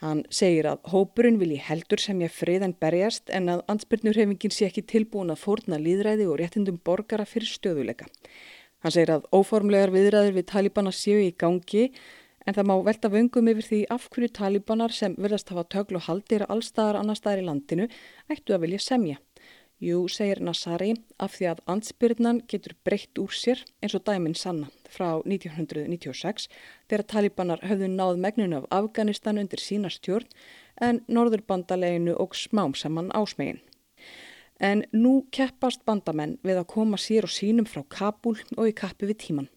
Hann 0.00 0.22
segir 0.32 0.70
að 0.70 0.88
hópurinn 0.94 1.36
vilji 1.42 1.60
heldur 1.66 2.00
sem 2.00 2.22
ég 2.24 2.32
friðan 2.32 2.72
berjast 2.80 3.28
en 3.28 3.52
að 3.52 3.66
ansbyrnurhefingin 3.74 4.56
sé 4.56 4.70
ekki 4.70 4.86
tilbúin 4.94 5.34
að 5.34 5.42
fórna 5.42 5.76
líðræði 5.76 6.30
og 6.30 6.40
réttindum 6.40 6.80
borgara 6.80 7.28
fyrir 7.28 7.52
stöðuleika. 7.52 8.08
Hann 8.80 8.96
segir 8.96 9.12
að 9.18 9.28
óformlegar 9.36 9.92
viðræður 9.92 10.38
við 10.38 10.48
talibana 10.54 10.94
séu 10.94 11.20
í 11.20 11.34
gangi 11.36 11.90
En 12.48 12.56
það 12.56 12.68
má 12.70 12.74
velta 12.84 13.10
vöngum 13.12 13.50
yfir 13.52 13.66
því 13.68 13.80
af 13.94 14.08
hverju 14.08 14.30
talibanar 14.38 14.94
sem 14.96 15.16
verðast 15.20 15.50
hafa 15.52 15.66
tögl 15.68 15.98
og 15.98 16.06
haldir 16.08 16.46
allstaðar 16.48 17.00
annar 17.00 17.18
staðar 17.18 17.42
í 17.42 17.48
landinu 17.48 17.88
ættu 18.32 18.56
að 18.56 18.64
vilja 18.64 18.80
semja. 18.84 19.18
Jú, 19.80 20.02
segir 20.12 20.42
Nassari, 20.44 20.90
af 21.16 21.38
því 21.38 21.46
að 21.48 21.60
ansbyrnan 21.72 22.42
getur 22.52 22.74
breytt 22.84 23.16
úr 23.16 23.32
sér 23.32 23.62
eins 23.80 23.94
og 23.96 24.02
dæminn 24.04 24.36
sanna 24.36 24.68
frá 24.92 25.22
1996 25.24 26.50
þegar 26.90 27.06
talibanar 27.08 27.62
höfðu 27.64 27.88
náð 27.88 28.20
megninu 28.20 28.58
af 28.58 28.66
Afganistan 28.76 29.40
undir 29.40 29.62
sína 29.64 29.88
stjórn 29.88 30.28
en 30.84 31.00
norðurbandaleginu 31.08 32.12
og 32.20 32.36
smám 32.36 32.76
saman 32.76 33.08
ásmegin. 33.16 33.62
En 34.60 34.84
nú 34.92 35.22
keppast 35.32 35.86
bandamenn 35.88 36.36
við 36.44 36.60
að 36.60 36.68
koma 36.74 37.00
sér 37.00 37.24
og 37.24 37.32
sínum 37.32 37.64
frá 37.64 37.80
Kabul 37.88 38.36
og 38.58 38.68
í 38.68 38.76
kappi 38.76 39.08
við 39.08 39.20
tíman. 39.24 39.48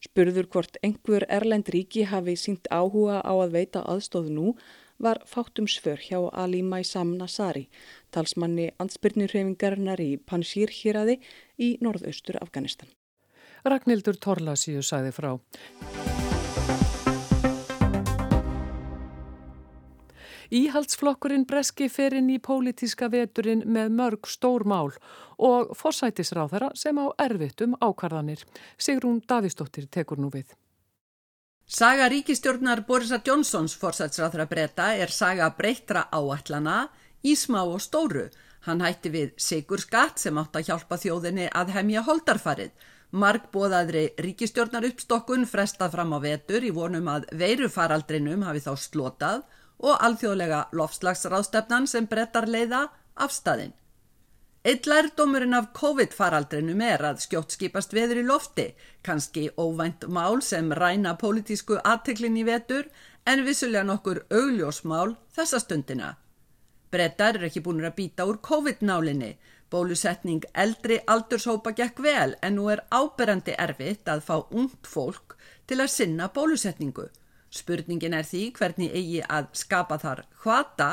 Spurður 0.00 0.46
hvort 0.48 0.78
einhver 0.86 1.26
erlend 1.28 1.68
ríki 1.74 2.06
hafi 2.08 2.36
sínt 2.40 2.70
áhuga 2.72 3.20
á 3.20 3.32
að 3.36 3.56
veita 3.58 3.82
aðstóð 3.84 4.30
nú 4.32 4.54
var 5.00 5.20
fátum 5.28 5.68
svör 5.68 6.00
hjá 6.00 6.18
Ali 6.32 6.62
Maisam 6.62 7.12
Nasari, 7.18 7.66
talsmanni 8.12 8.70
ansbyrnirhefingarinnar 8.80 10.00
í 10.00 10.16
Panshir 10.16 10.72
hýraði 10.72 11.20
í 11.60 11.74
norðaustur 11.84 12.40
Afganistan. 12.40 12.88
Ragnhildur 13.64 14.16
Torlasíu 14.16 14.84
sæði 14.84 15.12
frá. 15.12 15.34
Íhaldsflokkurinn 20.50 21.44
breski 21.46 21.86
fer 21.86 22.16
inn 22.18 22.30
í 22.34 22.40
pólitíska 22.42 23.06
veturinn 23.12 23.62
með 23.70 23.92
mörg 23.94 24.26
stór 24.26 24.64
mál 24.66 24.90
og 25.38 25.70
forsætisráðara 25.78 26.72
sem 26.74 26.98
á 26.98 27.06
erfittum 27.22 27.76
ákvarðanir. 27.78 28.42
Sigrún 28.74 29.20
Davísdóttir 29.22 29.86
tekur 29.86 30.18
nú 30.18 30.30
við. 30.34 30.50
Saga 31.70 32.08
ríkistjórnar 32.10 32.82
Borisa 32.86 33.20
Johnsons 33.22 33.76
forsætisráðara 33.78 34.48
breyta 34.50 34.88
er 34.98 35.14
saga 35.14 35.52
breyttra 35.54 36.08
áætlana 36.10 36.88
í 37.22 37.36
smá 37.38 37.62
og 37.62 37.78
stóru. 37.78 38.26
Hann 38.66 38.82
hætti 38.82 39.14
við 39.14 39.30
Sigur 39.38 39.78
Skatt 39.78 40.18
sem 40.18 40.36
átt 40.36 40.58
að 40.58 40.66
hjálpa 40.66 40.98
þjóðinni 40.98 41.46
að 41.54 41.70
hemja 41.78 42.02
holdarfarið. 42.10 42.74
Markbóðaðri 43.14 44.02
ríkistjórnar 44.18 44.88
uppstokkun 44.90 45.46
frestað 45.46 45.94
fram 45.94 46.12
á 46.14 46.18
vetur 46.26 46.66
í 46.66 46.74
vonum 46.74 47.06
að 47.10 47.30
veirufaraldrinum 47.38 48.42
hafi 48.50 48.66
þá 48.66 48.74
slotað 48.78 49.46
og 49.80 50.00
alþjóðlega 50.04 50.66
lofslagsráðstefnan 50.76 51.88
sem 51.90 52.06
brettar 52.06 52.48
leiða 52.48 52.86
afstæðin. 53.16 53.74
Eitt 54.60 54.84
lærdómurinn 54.84 55.56
af 55.56 55.70
COVID-faraldrinum 55.72 56.82
er 56.84 57.00
að 57.08 57.22
skjótt 57.24 57.54
skipast 57.56 57.94
veður 57.96 58.18
í 58.20 58.24
lofti, 58.28 58.66
kannski 59.00 59.46
óvænt 59.56 60.04
mál 60.12 60.42
sem 60.44 60.68
ræna 60.76 61.14
pólitísku 61.22 61.78
aðteklin 61.80 62.36
í 62.36 62.44
vetur 62.44 62.90
en 63.24 63.46
vissulega 63.46 63.86
nokkur 63.88 64.26
augljósmál 64.28 65.14
þessa 65.32 65.62
stundina. 65.64 66.10
Brettar 66.92 67.38
er 67.38 67.46
ekki 67.48 67.62
búin 67.64 67.80
að 67.86 67.96
býta 68.02 68.26
úr 68.28 68.36
COVID-nálinni, 68.44 69.38
bólusetning 69.72 70.44
eldri 70.52 70.98
aldurshópa 71.08 71.72
gekk 71.78 72.04
vel 72.04 72.36
en 72.42 72.58
nú 72.58 72.68
er 72.68 72.84
áberandi 72.90 73.54
erfitt 73.56 74.12
að 74.12 74.26
fá 74.28 74.36
ungt 74.50 74.84
fólk 74.84 75.38
til 75.70 75.80
að 75.80 75.92
sinna 75.94 76.28
bólusetningu. 76.34 77.08
Spurningin 77.50 78.14
er 78.14 78.26
því 78.26 78.42
hvernig 78.54 78.92
eigi 78.94 79.22
að 79.26 79.48
skapa 79.58 79.98
þar 79.98 80.24
hvata 80.42 80.90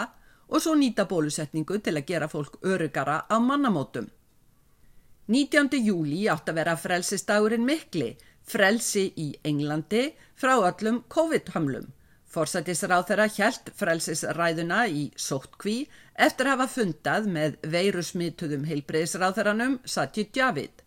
og 0.48 0.64
svo 0.64 0.74
nýta 0.80 1.06
bólusetningu 1.10 1.78
til 1.84 1.98
að 2.00 2.08
gera 2.08 2.30
fólk 2.32 2.58
örugara 2.66 3.20
á 3.30 3.38
mannamótum. 3.38 4.08
19. 5.28 5.76
júli 5.84 6.24
átt 6.32 6.50
að 6.50 6.62
vera 6.62 6.78
frelsistagurinn 6.80 7.66
mikli, 7.68 8.14
frelsi 8.48 9.10
í 9.20 9.28
Englandi 9.44 10.08
frá 10.40 10.56
öllum 10.56 11.02
COVID-hamlum. 11.12 11.92
Forsætisráð 12.32 13.06
þeirra 13.10 13.28
hjælt 13.36 13.72
frelsisræðuna 13.76 14.82
í 14.88 15.04
sóttkví 15.20 15.78
eftir 16.16 16.48
að 16.48 16.54
hafa 16.56 16.68
fundað 16.74 17.30
með 17.32 17.58
veirusmituðum 17.76 18.66
heilbreyðsráð 18.68 19.38
þeirranum 19.40 19.80
Satji 19.86 20.28
Djavid. 20.32 20.84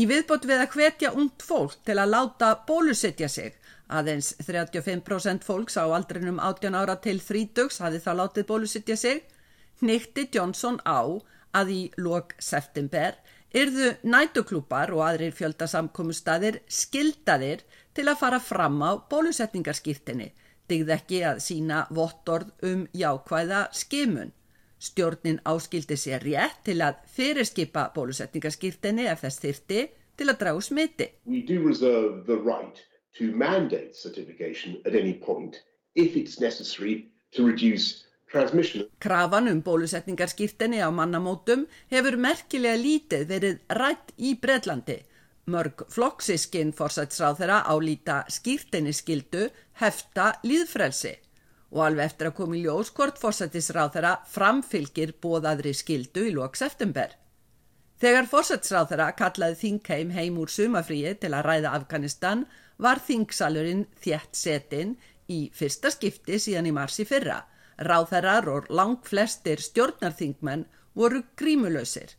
Í 0.00 0.06
viðbót 0.08 0.46
við 0.48 0.64
að 0.64 0.76
hvetja 0.76 1.12
ungt 1.12 1.44
fólk 1.44 1.76
til 1.84 1.98
að 2.00 2.14
láta 2.14 2.54
bólusetja 2.68 3.28
sig 3.28 3.58
Aðeins 3.92 4.32
35% 4.40 5.44
fólks 5.44 5.76
á 5.76 5.84
aldrinum 5.84 6.40
18 6.40 6.76
ára 6.78 6.96
til 7.04 7.20
30 7.20 7.82
hafi 7.84 8.00
þá 8.00 8.12
látið 8.22 8.48
bólusittja 8.48 8.96
sig. 8.96 9.22
Nýtti 9.82 10.28
Johnson 10.32 10.78
á 10.88 11.20
að 11.52 11.72
í 11.74 11.80
lok 12.00 12.34
september 12.40 13.18
yrðu 13.52 13.90
nætuklúpar 14.08 14.92
og 14.96 15.02
aðrir 15.04 15.34
fjöldasamkomustadir 15.36 16.62
skildaðir 16.72 17.64
til 17.92 18.06
að 18.08 18.20
fara 18.22 18.40
fram 18.40 18.78
á 18.80 18.96
bólusetningarskýrtinni, 19.10 20.30
digð 20.68 20.94
ekki 20.96 21.20
að 21.28 21.42
sína 21.44 21.82
vottorð 21.92 22.52
um 22.68 22.86
jákvæða 22.96 23.66
skimun. 23.76 24.32
Stjórnin 24.82 25.42
áskildi 25.46 25.98
sér 26.00 26.24
rétt 26.24 26.64
til 26.66 26.80
að 26.82 27.02
fyrirskipa 27.14 27.90
bólusetningarskýrtinni 27.94 29.04
ef 29.12 29.26
þess 29.26 29.44
þyrti 29.44 29.84
til 30.16 30.30
að 30.32 30.40
dragu 30.40 30.64
smiti. 30.64 31.12
We 31.26 31.44
do 31.46 31.60
reserve 31.62 32.24
the 32.26 32.40
right 32.40 32.80
to 33.18 33.24
mandate 33.32 33.94
certification 33.94 34.80
at 34.86 34.94
any 34.94 35.14
point 35.14 35.62
if 35.94 36.16
it's 36.16 36.40
necessary 36.40 37.08
to 37.32 37.46
reduce 37.46 38.04
transmission. 38.32 38.88
Krafan 38.98 39.48
um 39.52 39.62
bólusetningarskýrtinni 39.62 40.80
á 40.80 40.88
mannamótum 40.90 41.66
hefur 41.92 42.16
merkilega 42.16 42.80
lítið 42.80 43.26
verið 43.28 43.58
rætt 43.80 44.14
í 44.16 44.34
Breitlandi. 44.40 44.98
Mörg 45.52 45.84
flokksískinn 45.90 46.72
fórsætsráð 46.72 47.40
þeirra 47.42 47.58
álíta 47.66 48.22
skýrtinni 48.30 48.94
skildu 48.94 49.48
hefta 49.82 50.32
líðfrelsi 50.46 51.16
og 51.72 51.80
alveg 51.86 52.12
eftir 52.12 52.28
að 52.28 52.36
komi 52.38 52.60
ljós 52.62 52.92
hvort 52.94 53.18
fórsættisráð 53.20 53.96
þeirra 53.96 54.12
framfylgir 54.28 55.16
bóðaðri 55.24 55.72
skildu 55.76 56.28
í 56.28 56.34
lóks 56.36 56.62
eftember. 56.64 57.16
Þegar 58.02 58.26
fórsættisráð 58.26 58.88
þeirra 58.90 59.04
kallaði 59.14 59.56
Þingheim 59.60 60.08
heim 60.16 60.38
úr 60.42 60.50
sumafríi 60.50 61.12
til 61.22 61.28
að 61.36 61.44
ræða 61.46 61.74
Afganistan 61.78 62.40
var 62.82 62.98
þingsalurinn 62.98 63.84
þjætt 64.02 64.38
setin 64.40 64.96
í 65.30 65.36
fyrsta 65.54 65.92
skipti 65.94 66.40
síðan 66.42 66.66
í 66.66 66.72
marsi 66.74 67.06
fyrra. 67.06 67.44
Ráþærar 67.78 68.48
og 68.50 68.66
lang 68.74 69.06
flestir 69.06 69.62
stjórnarþingmenn 69.62 70.64
voru 70.98 71.22
grímulösir. 71.38 72.16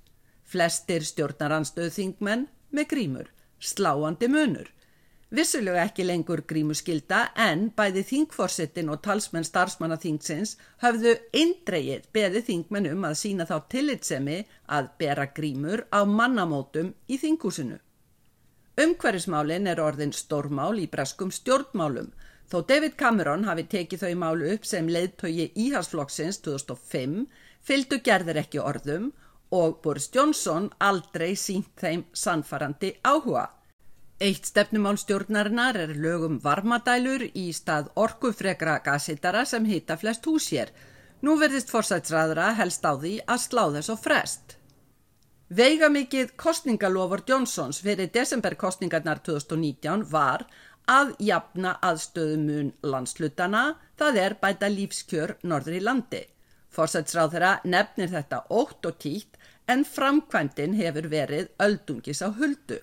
Flestir 0.47 1.03
stjórnaranstöðþingmenn 1.09 2.47
með 2.71 2.89
grímur, 2.95 3.27
sláandi 3.59 4.31
munur. 4.31 4.71
Vissulega 5.33 5.87
ekki 5.87 6.03
lengur 6.05 6.43
grímuskylda 6.45 7.19
en 7.41 7.63
bæði 7.73 8.03
þingforsettin 8.05 8.91
og 8.93 8.99
talsmenn 9.05 9.47
starfsmannaþingsins 9.47 10.51
hafðu 10.83 11.15
eindreið 11.33 12.03
beði 12.13 12.43
þingmenn 12.49 12.91
um 12.91 13.07
að 13.09 13.15
sína 13.23 13.47
þá 13.49 13.55
tillitsemi 13.73 14.35
að 14.77 14.91
bera 15.01 15.25
grímur 15.39 15.87
á 15.89 16.05
mannamótum 16.05 16.91
í 17.09 17.17
þingúsinu. 17.23 17.79
Umhverfismálin 18.83 19.71
er 19.73 19.81
orðin 19.81 20.13
stórmál 20.13 20.77
í 20.81 20.85
breskum 20.93 21.33
stjórnmálum 21.33 22.13
þó 22.53 22.59
David 22.69 22.93
Cameron 23.01 23.49
hafi 23.49 23.65
tekið 23.73 24.05
þau 24.05 24.13
málu 24.25 24.53
upp 24.53 24.69
sem 24.69 24.85
leiðtögi 24.85 25.49
íhalsflokksins 25.65 26.43
2005 26.45 27.25
fylgdu 27.65 28.01
gerðir 28.05 28.43
ekki 28.43 28.61
orðum 28.61 29.09
og 29.49 29.81
Boris 29.81 30.11
Johnson 30.13 30.69
aldrei 30.77 31.33
sínt 31.33 31.73
þeim 31.81 32.05
sannfarandi 32.13 32.93
áhuga. 33.01 33.49
Eitt 34.21 34.45
stefnumál 34.45 34.97
stjórnarinnar 35.01 35.75
er 35.75 35.93
lögum 35.97 36.37
varmadælur 36.43 37.23
í 37.33 37.47
stað 37.53 37.89
orkufrekra 37.97 38.77
gasitara 38.85 39.41
sem 39.45 39.65
hýta 39.65 39.97
flest 39.97 40.27
húsér. 40.29 40.69
Nú 41.25 41.37
verðist 41.41 41.71
forsætsræðra 41.73 42.51
helst 42.59 42.85
á 42.85 42.93
því 42.93 43.13
að 43.25 43.41
slá 43.47 43.63
þess 43.73 43.89
og 43.89 43.99
frest. 44.03 44.57
Veigamikið 45.49 46.35
kostningalofur 46.37 47.23
Johnsons 47.27 47.81
fyrir 47.85 48.11
desemberkostningarnar 48.13 49.23
2019 49.25 50.05
var 50.11 50.45
að 50.89 51.13
jafna 51.19 51.75
aðstöðumun 51.81 52.71
landslutana, 52.83 53.75
það 53.97 54.21
er 54.23 54.37
bæta 54.41 54.69
lífskjör 54.69 55.37
norður 55.43 55.79
í 55.79 55.83
landi. 55.83 56.23
Forsætsráð 56.73 57.35
þeirra 57.35 57.51
nefnir 57.65 58.09
þetta 58.13 58.45
ótt 58.49 58.85
og 58.85 58.97
títt 58.99 59.37
en 59.67 59.85
framkvæmdin 59.85 60.73
hefur 60.79 61.07
verið 61.09 61.53
öldungis 61.61 62.21
á 62.25 62.29
huldu. 62.33 62.79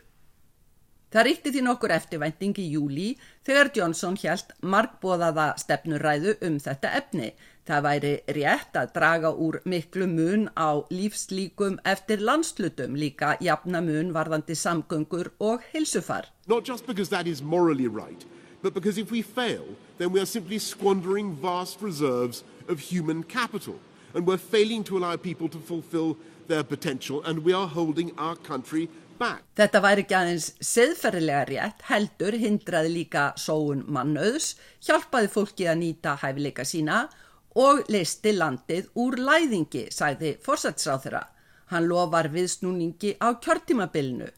Það 1.11 1.25
ríkti 1.27 1.51
því 1.51 1.61
nokkur 1.67 1.91
eftirvænting 1.91 2.59
í 2.63 2.65
júli 2.71 3.07
þegar 3.47 3.73
Johnson 3.75 4.15
hjælt 4.15 4.53
markbóðaða 4.63 5.47
stefnuræðu 5.59 6.37
um 6.47 6.59
þetta 6.63 6.93
efni. 7.01 7.33
Það 7.67 7.83
væri 7.87 8.13
rétt 8.37 8.79
að 8.79 8.93
draga 8.95 9.33
úr 9.35 9.59
miklu 9.67 10.07
mun 10.07 10.47
á 10.55 10.87
lífslíkum 10.91 11.81
eftir 11.83 12.23
landslutum 12.23 12.95
líka 12.95 13.35
jafna 13.43 13.83
mun 13.83 14.15
varðandi 14.15 14.55
samgöngur 14.55 15.33
og 15.41 15.67
hilsufar. 15.73 16.31
Not 16.47 16.65
just 16.65 16.87
because 16.87 17.11
that 17.11 17.27
is 17.27 17.43
morally 17.43 17.89
right, 17.89 18.25
but 18.63 18.73
because 18.73 18.97
if 18.97 19.11
we 19.11 19.23
fail, 19.23 19.67
then 19.99 20.13
we 20.13 20.21
are 20.21 20.27
simply 20.27 20.59
squandering 20.61 21.35
vast 21.35 21.83
reserves 21.83 22.45
of 22.69 22.79
human 22.79 23.25
capital 23.25 23.81
and 24.15 24.27
we're 24.27 24.39
failing 24.39 24.85
to 24.85 24.97
allow 24.97 25.17
people 25.17 25.49
to 25.49 25.59
fulfill 25.59 26.17
their 26.47 26.63
potential 26.63 27.21
and 27.25 27.45
we 27.45 27.53
are 27.53 27.67
holding 27.67 28.13
our 28.17 28.37
country 28.37 28.89
back. 29.21 29.45
Þetta 29.59 29.83
væri 29.85 30.05
ekki 30.05 30.17
aðeins 30.17 30.47
seðferðilega 30.65 31.43
rétt, 31.51 31.85
heldur 31.91 32.37
hindraði 32.41 32.93
líka 32.95 33.27
sóun 33.41 33.85
mannauðs, 33.93 34.55
hjálpaði 34.87 35.31
fólki 35.35 35.69
að 35.69 35.81
nýta 35.83 36.17
hæfileika 36.23 36.67
sína 36.69 37.05
og 37.61 37.85
listi 37.91 38.33
landið 38.37 38.91
úr 39.03 39.19
læðingi, 39.21 39.87
sæði 39.93 40.37
fórsætsráð 40.45 41.07
þeirra. 41.07 41.23
Hann 41.71 41.87
lofar 41.91 42.31
viðsnúningi 42.35 43.15
á 43.23 43.29
kjörtímabilinu. 43.39 44.31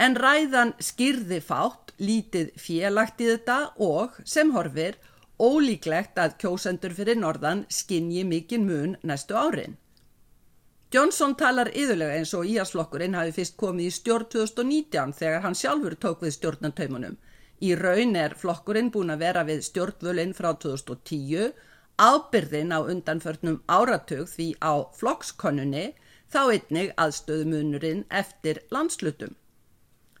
En 0.00 0.16
ræðan 0.16 0.72
skýrði 0.80 1.42
fátt, 1.44 1.92
lítið 2.00 2.54
félagt 2.56 3.20
í 3.20 3.28
þetta 3.34 3.58
og, 3.84 4.16
sem 4.24 4.54
horfir, 4.54 4.96
ólíklegt 5.40 6.16
að 6.20 6.38
kjósendur 6.40 6.94
fyrir 6.96 7.20
norðan 7.20 7.66
skinji 7.68 8.24
mikinn 8.28 8.64
mun 8.68 8.96
næstu 9.04 9.36
árin. 9.36 9.76
Johnson 10.90 11.36
talar 11.38 11.68
yðurlega 11.70 12.16
eins 12.18 12.32
og 12.34 12.48
íasflokkurinn 12.50 13.12
hafi 13.14 13.30
fyrst 13.36 13.54
komið 13.60 13.86
í 13.86 13.90
stjórn 13.94 14.24
2019 14.32 15.12
þegar 15.20 15.44
hann 15.44 15.54
sjálfur 15.54 15.94
tók 16.02 16.24
við 16.24 16.32
stjórnantaumunum. 16.34 17.12
Í 17.62 17.76
raun 17.78 18.16
er 18.18 18.34
flokkurinn 18.40 18.90
búin 18.90 19.12
að 19.14 19.22
vera 19.22 19.44
við 19.46 19.60
stjórnvölinn 19.68 20.34
frá 20.34 20.48
2010, 20.64 21.52
ábyrðin 21.94 22.74
á 22.74 22.82
undanförnum 22.82 23.60
áratug 23.70 24.26
því 24.32 24.48
á 24.58 24.82
flokkskonunni 24.98 25.84
þá 26.32 26.40
einnig 26.56 26.90
aðstöðumunurinn 26.98 28.02
eftir 28.10 28.58
landslutum. 28.74 29.36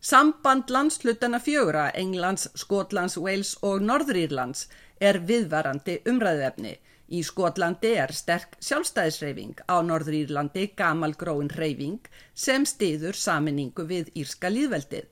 Samband 0.00 0.70
landslutana 0.70 1.40
fjögra, 1.42 1.88
Englands, 1.98 2.46
Skotlands, 2.54 3.18
Wales 3.18 3.56
og 3.66 3.82
Norðrýrlands 3.82 4.68
er 5.00 5.18
viðvarandi 5.26 5.98
umræðuefni. 6.06 6.76
Í 7.10 7.20
Skotlandi 7.26 7.90
er 7.98 8.12
sterk 8.14 8.52
sjálfstæðisreyfing, 8.62 9.64
á 9.66 9.82
Norðrýrlandi 9.82 10.68
gamal 10.78 11.16
gróin 11.18 11.48
reyfing 11.50 12.04
sem 12.34 12.62
stiður 12.62 13.18
saminningu 13.18 13.82
við 13.88 14.12
Írska 14.14 14.46
líðveldið. 14.52 15.08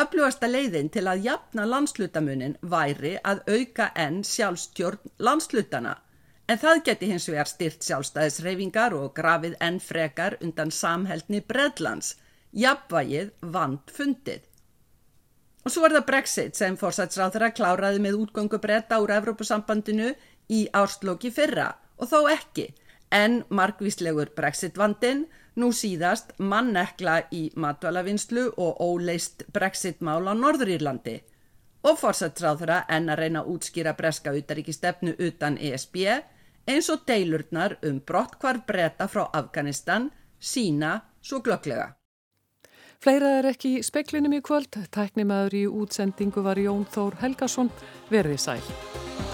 Öflugasta 0.00 0.48
leiðin 0.48 0.88
til 0.88 1.04
að 1.12 1.26
jafna 1.26 1.66
landslutamunin 1.68 2.54
væri 2.64 3.18
að 3.20 3.42
auka 3.52 3.90
enn 4.04 4.22
sjálfstjórn 4.24 5.12
landslutana. 5.20 5.98
En 6.48 6.60
það 6.62 6.80
geti 6.86 7.10
hins 7.10 7.28
vegar 7.28 7.50
styrt 7.50 7.84
sjálfstæðisreyfingar 7.84 8.96
og 8.96 9.12
grafið 9.18 9.58
enn 9.60 9.76
frekar 9.80 10.38
undan 10.40 10.72
samhældni 10.72 11.42
Bredlands, 11.52 12.14
jafnvægið 12.56 13.28
vand 13.52 13.92
fundið. 13.92 14.48
Og 15.62 15.70
svo 15.70 15.84
er 15.86 15.92
það 15.94 16.06
Brexit 16.08 16.58
sem 16.58 16.76
fórsætsráþara 16.80 17.52
kláraði 17.54 18.00
með 18.02 18.16
útgöngu 18.24 18.58
breyta 18.58 18.98
úr 19.04 19.12
Evrópusambandinu 19.14 20.08
í 20.52 20.66
árslóki 20.76 21.32
fyrra 21.32 21.72
og 21.96 22.10
þó 22.12 22.20
ekki. 22.36 22.72
en 23.12 23.42
margvíslegur 23.52 24.30
Brexit-vandin, 24.36 25.26
nú 25.60 25.68
síðast 25.76 26.32
mannekla 26.40 27.18
í 27.28 27.42
matvælavinslu 27.60 28.46
og 28.56 28.80
óleist 28.80 29.44
Brexit-mál 29.52 30.24
á 30.24 30.32
Norðurírlandi 30.32 31.18
og 31.82 31.98
fórsætsráðra 32.00 32.84
en 32.88 33.10
að 33.12 33.20
reyna 33.20 33.42
að 33.42 33.50
útskýra 33.56 33.92
breska 33.98 34.32
utaríkistefnu 34.32 35.16
utan 35.18 35.58
ESB 35.58 35.98
eins 36.70 36.88
og 36.94 37.02
deilurnar 37.06 37.76
um 37.84 37.98
brottkvarf 38.00 38.64
breyta 38.66 39.08
frá 39.10 39.26
Afganistan 39.32 40.10
sína 40.40 41.00
svo 41.20 41.42
glögglega. 41.42 41.92
Fleira 43.02 43.38
er 43.40 43.50
ekki 43.50 43.76
í 43.80 43.82
speklinum 43.82 44.38
í 44.38 44.40
kvöld. 44.46 44.78
Tæknimaður 44.94 45.58
í 45.58 45.64
útsendingu 45.66 46.46
var 46.46 46.60
Jón 46.62 46.86
Þór 46.86 47.18
Helgason. 47.24 47.72
Verði 48.14 48.38
sæl. 48.38 49.31